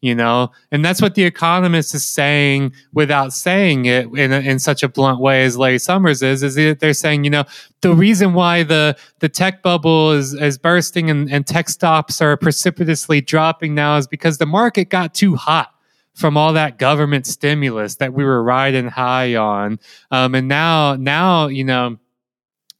[0.00, 4.82] you know, and that's what the economist is saying without saying it in in such
[4.82, 6.42] a blunt way as Larry Summers is.
[6.42, 7.44] Is that they're saying, you know,
[7.80, 12.36] the reason why the the tech bubble is is bursting and, and tech stops are
[12.36, 15.72] precipitously dropping now is because the market got too hot
[16.16, 19.78] from all that government stimulus that we were riding high on.
[20.10, 21.98] Um, and now, now, you know,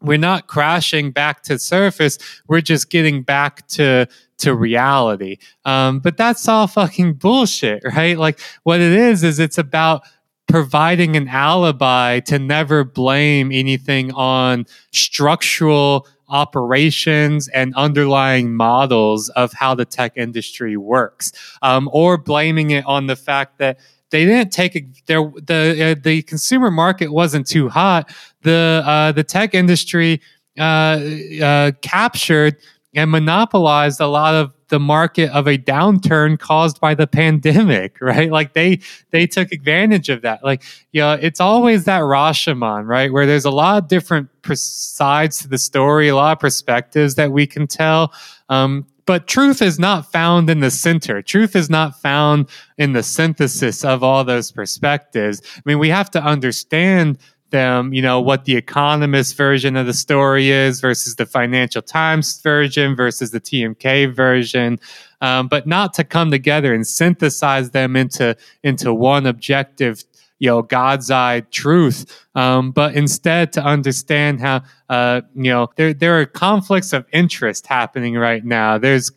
[0.00, 2.18] we're not crashing back to surface.
[2.48, 4.06] We're just getting back to
[4.38, 5.38] to reality.
[5.64, 8.18] Um, but that's all fucking bullshit, right?
[8.18, 10.02] Like what it is is it's about
[10.46, 19.74] providing an alibi to never blame anything on structural operations and underlying models of how
[19.74, 23.78] the tech industry works, um, or blaming it on the fact that
[24.10, 28.14] they didn't take a, their the uh, the consumer market wasn't too hot.
[28.42, 30.20] The uh, the tech industry
[30.58, 31.00] uh,
[31.42, 32.56] uh, captured
[32.94, 38.30] and monopolized a lot of the market of a downturn caused by the pandemic, right?
[38.30, 40.44] Like they they took advantage of that.
[40.44, 40.62] Like,
[40.92, 43.12] you know, it's always that Rashomon, right?
[43.12, 47.32] Where there's a lot of different sides to the story, a lot of perspectives that
[47.32, 48.12] we can tell.
[48.48, 51.22] Um, but truth is not found in the center.
[51.22, 55.40] Truth is not found in the synthesis of all those perspectives.
[55.56, 57.18] I mean, we have to understand
[57.50, 62.40] them, you know, what the Economist version of the story is versus the Financial Times
[62.40, 64.78] version versus the TMK version,
[65.20, 70.04] um, but not to come together and synthesize them into into one objective
[70.38, 75.94] you know God's eye truth, um, but instead to understand how uh, you know there
[75.94, 78.78] there are conflicts of interest happening right now.
[78.78, 79.10] There's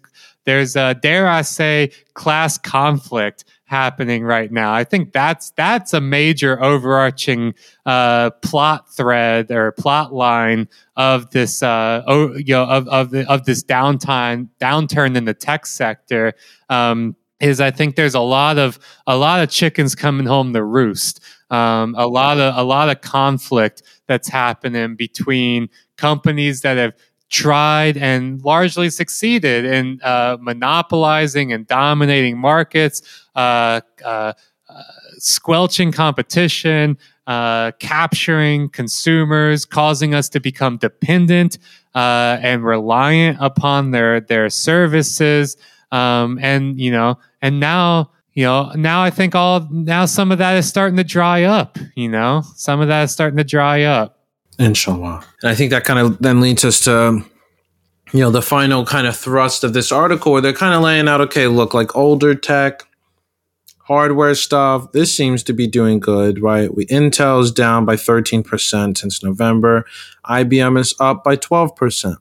[0.45, 4.73] there's a dare I say class conflict happening right now.
[4.73, 7.53] I think that's that's a major overarching
[7.85, 13.29] uh, plot thread or plot line of this uh, oh, you know of of, the,
[13.29, 16.33] of this downtime downturn in the tech sector.
[16.69, 20.63] Um, is I think there's a lot of a lot of chickens coming home to
[20.63, 21.21] roost.
[21.51, 26.93] Um, a lot of a lot of conflict that's happening between companies that have
[27.29, 33.01] tried and largely succeeded in uh, monopolizing and dominating markets,
[33.35, 34.33] uh, uh,
[34.69, 34.83] uh
[35.17, 41.59] squelching competition, uh, capturing consumers, causing us to become dependent
[41.93, 45.57] uh, and reliant upon their their services.
[45.91, 50.37] Um, and you know, and now you know, now I think all now some of
[50.37, 51.77] that is starting to dry up.
[51.95, 54.18] You know, some of that is starting to dry up.
[54.59, 55.23] Inshallah.
[55.41, 57.23] And I think that kind of then leads us to,
[58.11, 61.07] you know, the final kind of thrust of this article where they're kind of laying
[61.07, 62.83] out, okay, look, like older tech,
[63.83, 66.75] hardware stuff, this seems to be doing good, right?
[66.75, 69.85] We Intel's down by 13% since November.
[70.25, 72.17] IBM is up by 12%,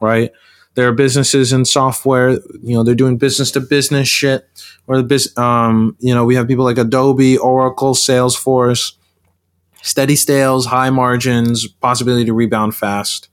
[0.00, 0.30] right?
[0.76, 2.30] There are businesses in software,
[2.62, 4.48] you know, they're doing business to business shit.
[4.86, 8.94] Or the business, um, you know, we have people like Adobe, Oracle, Salesforce,
[9.82, 13.28] steady sales, high margins, possibility to rebound fast.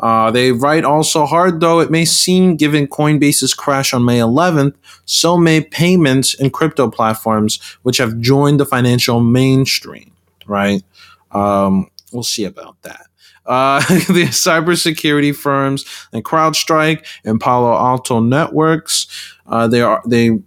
[0.00, 4.74] Uh, they write also hard, though it may seem, given Coinbase's crash on May 11th,
[5.04, 10.12] so may payments and crypto platforms, which have joined the financial mainstream,
[10.46, 10.82] right?
[11.30, 13.06] Um, we'll see about that.
[13.46, 19.06] Uh, the cybersecurity firms and CrowdStrike and Palo Alto Networks,
[19.46, 20.38] uh, they are they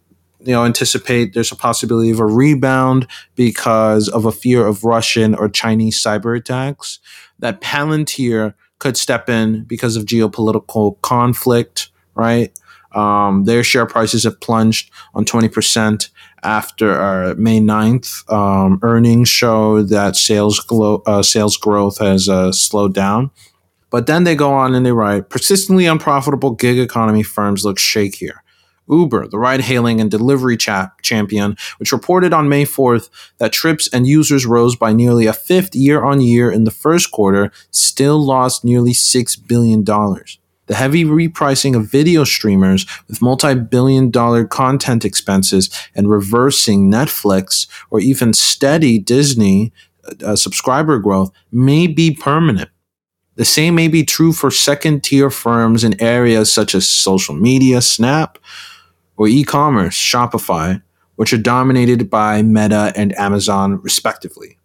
[0.46, 5.36] you know anticipate there's a possibility of a rebound because of a fear of Russian
[5.36, 7.00] or Chinese cyber attacks.
[7.39, 12.58] That Palantir could step in because of geopolitical conflict, right?
[12.93, 16.10] Um, their share prices have plunged on 20%
[16.43, 22.54] after our May 9th um, earnings show that sales, glo- uh, sales growth has uh,
[22.54, 23.32] slowed down.
[23.89, 28.38] But then they go on and they write persistently unprofitable gig economy firms look shakier.
[28.90, 33.90] Uber, the ride hailing and delivery chap- champion, which reported on May 4th that trips
[33.92, 38.24] and users rose by nearly a fifth year on year in the first quarter, still
[38.24, 39.84] lost nearly $6 billion.
[40.68, 47.68] The heavy repricing of video streamers with multi billion dollar content expenses and reversing Netflix
[47.92, 49.72] or even steady Disney
[50.24, 52.70] uh, subscriber growth may be permanent.
[53.36, 57.82] The same may be true for second tier firms in areas such as social media,
[57.82, 58.38] Snap,
[59.18, 60.82] or e commerce, Shopify,
[61.16, 64.57] which are dominated by Meta and Amazon, respectively.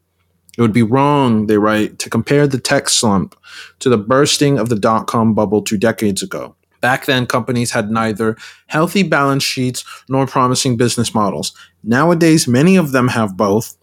[0.59, 3.37] It would be wrong, they write, to compare the tech slump
[3.79, 6.57] to the bursting of the dot com bubble two decades ago.
[6.81, 8.37] Back then, companies had neither
[8.67, 11.55] healthy balance sheets nor promising business models.
[11.85, 13.77] Nowadays, many of them have both.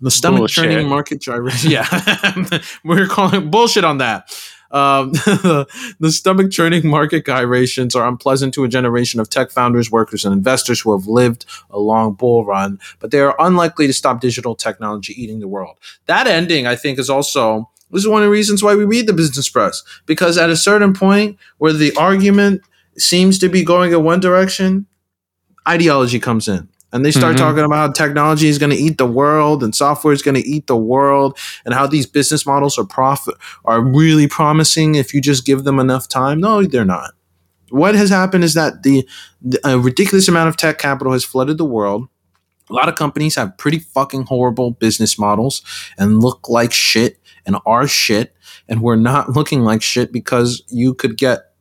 [0.00, 1.64] The stomach churning market drivers.
[1.70, 1.86] Yeah,
[2.84, 4.34] we're calling bullshit on that.
[4.70, 10.24] Um, the stomach churning market gyrations are unpleasant to a generation of tech founders, workers,
[10.24, 14.20] and investors who have lived a long bull run, but they are unlikely to stop
[14.20, 15.76] digital technology eating the world.
[16.06, 19.08] That ending, I think, is also this is one of the reasons why we read
[19.08, 22.62] the business press because at a certain point where the argument
[22.96, 24.86] seems to be going in one direction,
[25.66, 27.44] ideology comes in and they start mm-hmm.
[27.44, 30.46] talking about how technology is going to eat the world and software is going to
[30.46, 33.34] eat the world and how these business models are profit
[33.64, 36.40] are really promising if you just give them enough time.
[36.40, 37.12] No they're not.
[37.70, 39.08] What has happened is that the,
[39.40, 42.08] the a ridiculous amount of tech capital has flooded the world.
[42.68, 45.62] A lot of companies have pretty fucking horrible business models
[45.98, 48.34] and look like shit and are shit
[48.68, 51.52] and we're not looking like shit because you could get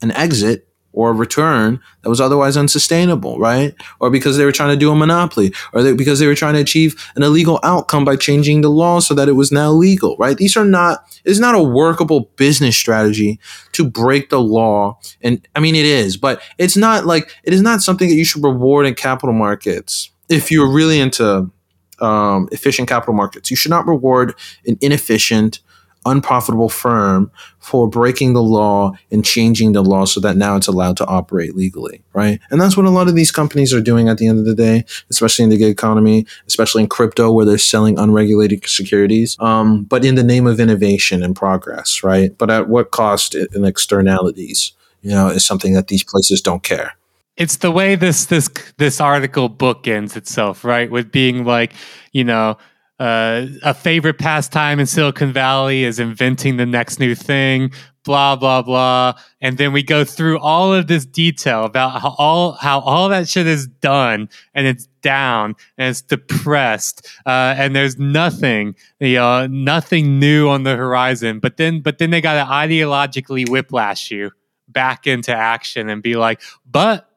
[0.00, 3.74] an exit or a return that was otherwise unsustainable, right?
[4.00, 6.54] Or because they were trying to do a monopoly, or they, because they were trying
[6.54, 10.16] to achieve an illegal outcome by changing the law so that it was now legal,
[10.16, 10.36] right?
[10.36, 13.38] These are not, it's not a workable business strategy
[13.72, 14.98] to break the law.
[15.20, 18.24] And I mean, it is, but it's not like, it is not something that you
[18.24, 21.50] should reward in capital markets if you're really into
[22.00, 23.50] um, efficient capital markets.
[23.50, 24.34] You should not reward
[24.66, 25.60] an inefficient,
[26.08, 30.96] unprofitable firm for breaking the law and changing the law so that now it's allowed
[30.96, 32.40] to operate legally, right?
[32.50, 34.54] And that's what a lot of these companies are doing at the end of the
[34.54, 39.84] day, especially in the gig economy, especially in crypto where they're selling unregulated securities, um,
[39.84, 42.36] but in the name of innovation and progress, right?
[42.38, 44.72] But at what cost in externalities,
[45.02, 46.94] you know, is something that these places don't care
[47.38, 50.90] it's the way this this this article bookends itself, right?
[50.90, 51.72] With being like,
[52.12, 52.58] you know,
[52.98, 57.70] uh, a favorite pastime in Silicon Valley is inventing the next new thing,
[58.04, 62.52] blah blah blah, and then we go through all of this detail about how all
[62.52, 67.98] how all that shit is done, and it's down and it's depressed, uh, and there's
[67.98, 71.38] nothing, you know, nothing new on the horizon.
[71.38, 74.32] But then, but then they got to ideologically whiplash you
[74.66, 77.08] back into action and be like, but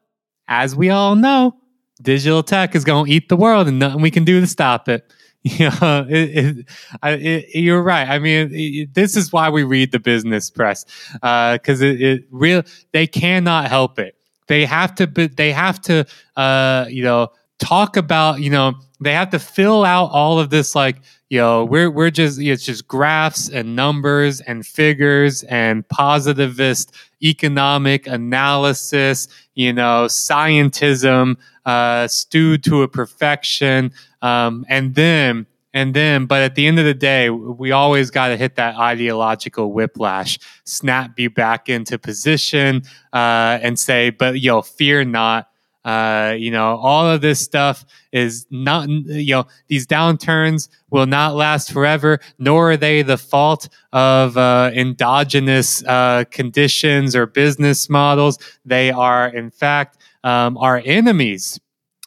[0.48, 1.56] as we all know,
[2.00, 4.88] digital tech is going to eat the world, and nothing we can do to stop
[4.88, 5.12] it.
[5.70, 6.66] know, it, it,
[7.02, 8.08] it, you're right.
[8.08, 12.62] I mean, this is why we read the business press because uh, it real
[12.92, 14.16] they cannot help it.
[14.46, 16.06] They have to, they have to,
[16.36, 20.74] uh, you know, talk about, you know, they have to fill out all of this
[20.76, 20.98] like
[21.32, 28.06] you know we're we're just it's just graphs and numbers and figures and positivist economic
[28.06, 33.90] analysis you know scientism uh, stewed to a perfection
[34.20, 38.28] um, and then and then but at the end of the day we always got
[38.28, 42.82] to hit that ideological whiplash snap you back into position
[43.14, 45.48] uh, and say but yo fear not
[45.84, 51.34] uh, you know, all of this stuff is not, you know, these downturns will not
[51.34, 58.38] last forever, nor are they the fault of uh, endogenous uh, conditions or business models.
[58.64, 61.58] They are, in fact, um, our enemies.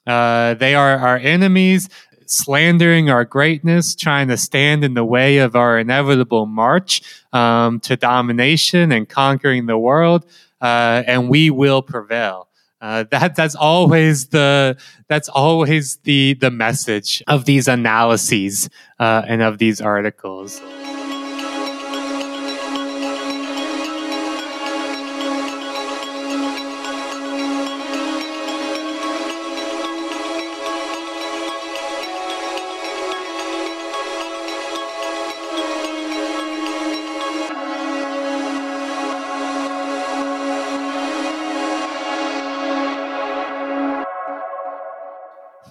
[0.07, 1.89] Uh, they are our enemies
[2.27, 7.01] slandering our greatness, trying to stand in the way of our inevitable march
[7.33, 10.25] um, to domination and conquering the world,
[10.61, 12.47] uh, and we will prevail.
[12.81, 14.77] Uh, that that's always the
[15.07, 18.69] that's always the the message of these analyses
[18.99, 20.61] uh, and of these articles.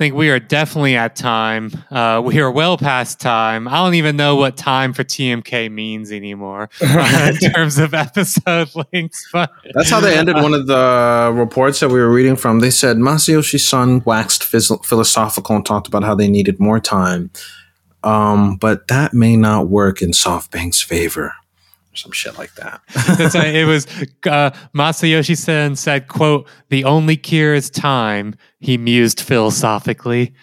[0.04, 1.70] Think we are definitely at time.
[1.90, 3.66] Uh, we are well past time.
[3.66, 8.68] I don't even know what time for TMK means anymore uh, in terms of episode
[8.92, 9.26] links.
[9.32, 12.60] But that's how they ended one of the reports that we were reading from.
[12.60, 17.30] They said Masayoshi Son waxed phys- philosophical and talked about how they needed more time,
[18.02, 21.32] um, but that may not work in SoftBank's favor
[21.94, 22.80] some shit like that.
[23.18, 23.54] That's right.
[23.54, 23.86] It was
[24.26, 30.34] uh, Masayoshi Son said, "quote The only cure is time." He mused philosophically.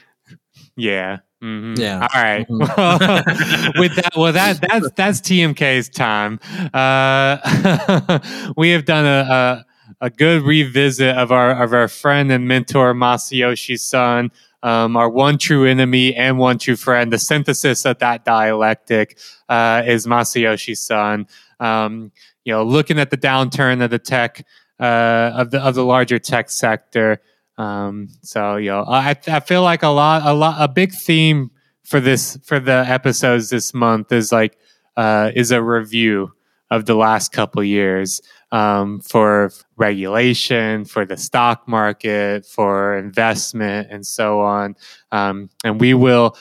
[0.76, 1.20] Yeah.
[1.44, 1.82] Mm-hmm.
[1.82, 2.08] Yeah.
[2.14, 2.48] All right.
[2.48, 3.80] Mm-hmm.
[3.80, 6.40] with that, well, that that's that's TMK's time.
[6.74, 8.20] Uh,
[8.58, 9.66] we have done a,
[10.00, 14.32] a, a good revisit of our of our friend and mentor Masayoshi Son.
[14.64, 17.12] Um, our one true enemy and one true friend.
[17.12, 19.18] The synthesis of that dialectic
[19.50, 21.28] uh, is Masayoshi Son.
[21.60, 22.12] Um,
[22.44, 24.46] you know, looking at the downturn of the tech
[24.80, 27.22] uh, of the of the larger tech sector.
[27.58, 31.52] Um, so you know, I I feel like a lot a lot a big theme
[31.84, 34.58] for this for the episodes this month is like
[34.98, 36.34] uh, is a review
[36.70, 38.22] of the last couple years
[38.52, 44.76] um, for regulation, for the stock market, for investment, and so on.
[45.12, 46.38] Um, and we will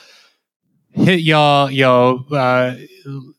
[0.91, 2.75] hit y'all, yo, uh,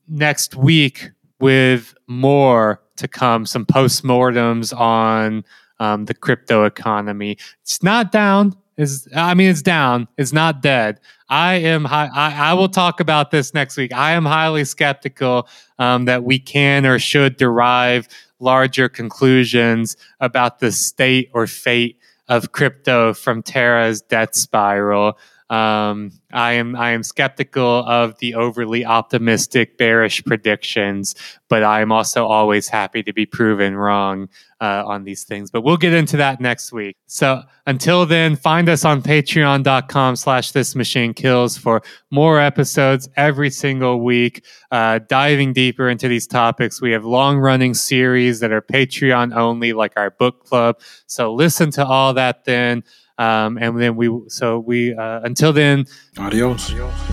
[0.09, 3.47] next week with more to come.
[3.47, 5.44] Some postmortems on
[5.78, 7.36] um, the crypto economy.
[7.62, 8.57] It's not down.
[8.78, 10.09] Is I mean, it's down.
[10.16, 10.99] It's not dead.
[11.28, 11.86] I am.
[11.86, 13.93] I, I will talk about this next week.
[13.93, 15.47] I am highly skeptical
[15.78, 18.09] um, that we can or should derive
[18.43, 21.98] larger conclusions about the state or fate
[22.28, 25.19] of crypto from Terra's death spiral.
[25.51, 31.14] Um, I am I am skeptical of the overly optimistic bearish predictions,
[31.51, 34.31] but I am also always happy to be proven wrong
[34.62, 35.51] uh, on these things.
[35.51, 36.97] But we'll get into that next week.
[37.06, 41.82] So until then, find us on patreon.com slash this machine kills for
[42.12, 46.80] more episodes every single week, uh, diving deeper into these topics.
[46.80, 50.78] We have long running series that are Patreon only, like our book club.
[51.06, 52.84] So listen to all that then.
[53.18, 55.86] Um, and then we, so we, uh, until then,
[56.18, 56.70] Adios.
[56.70, 57.11] It's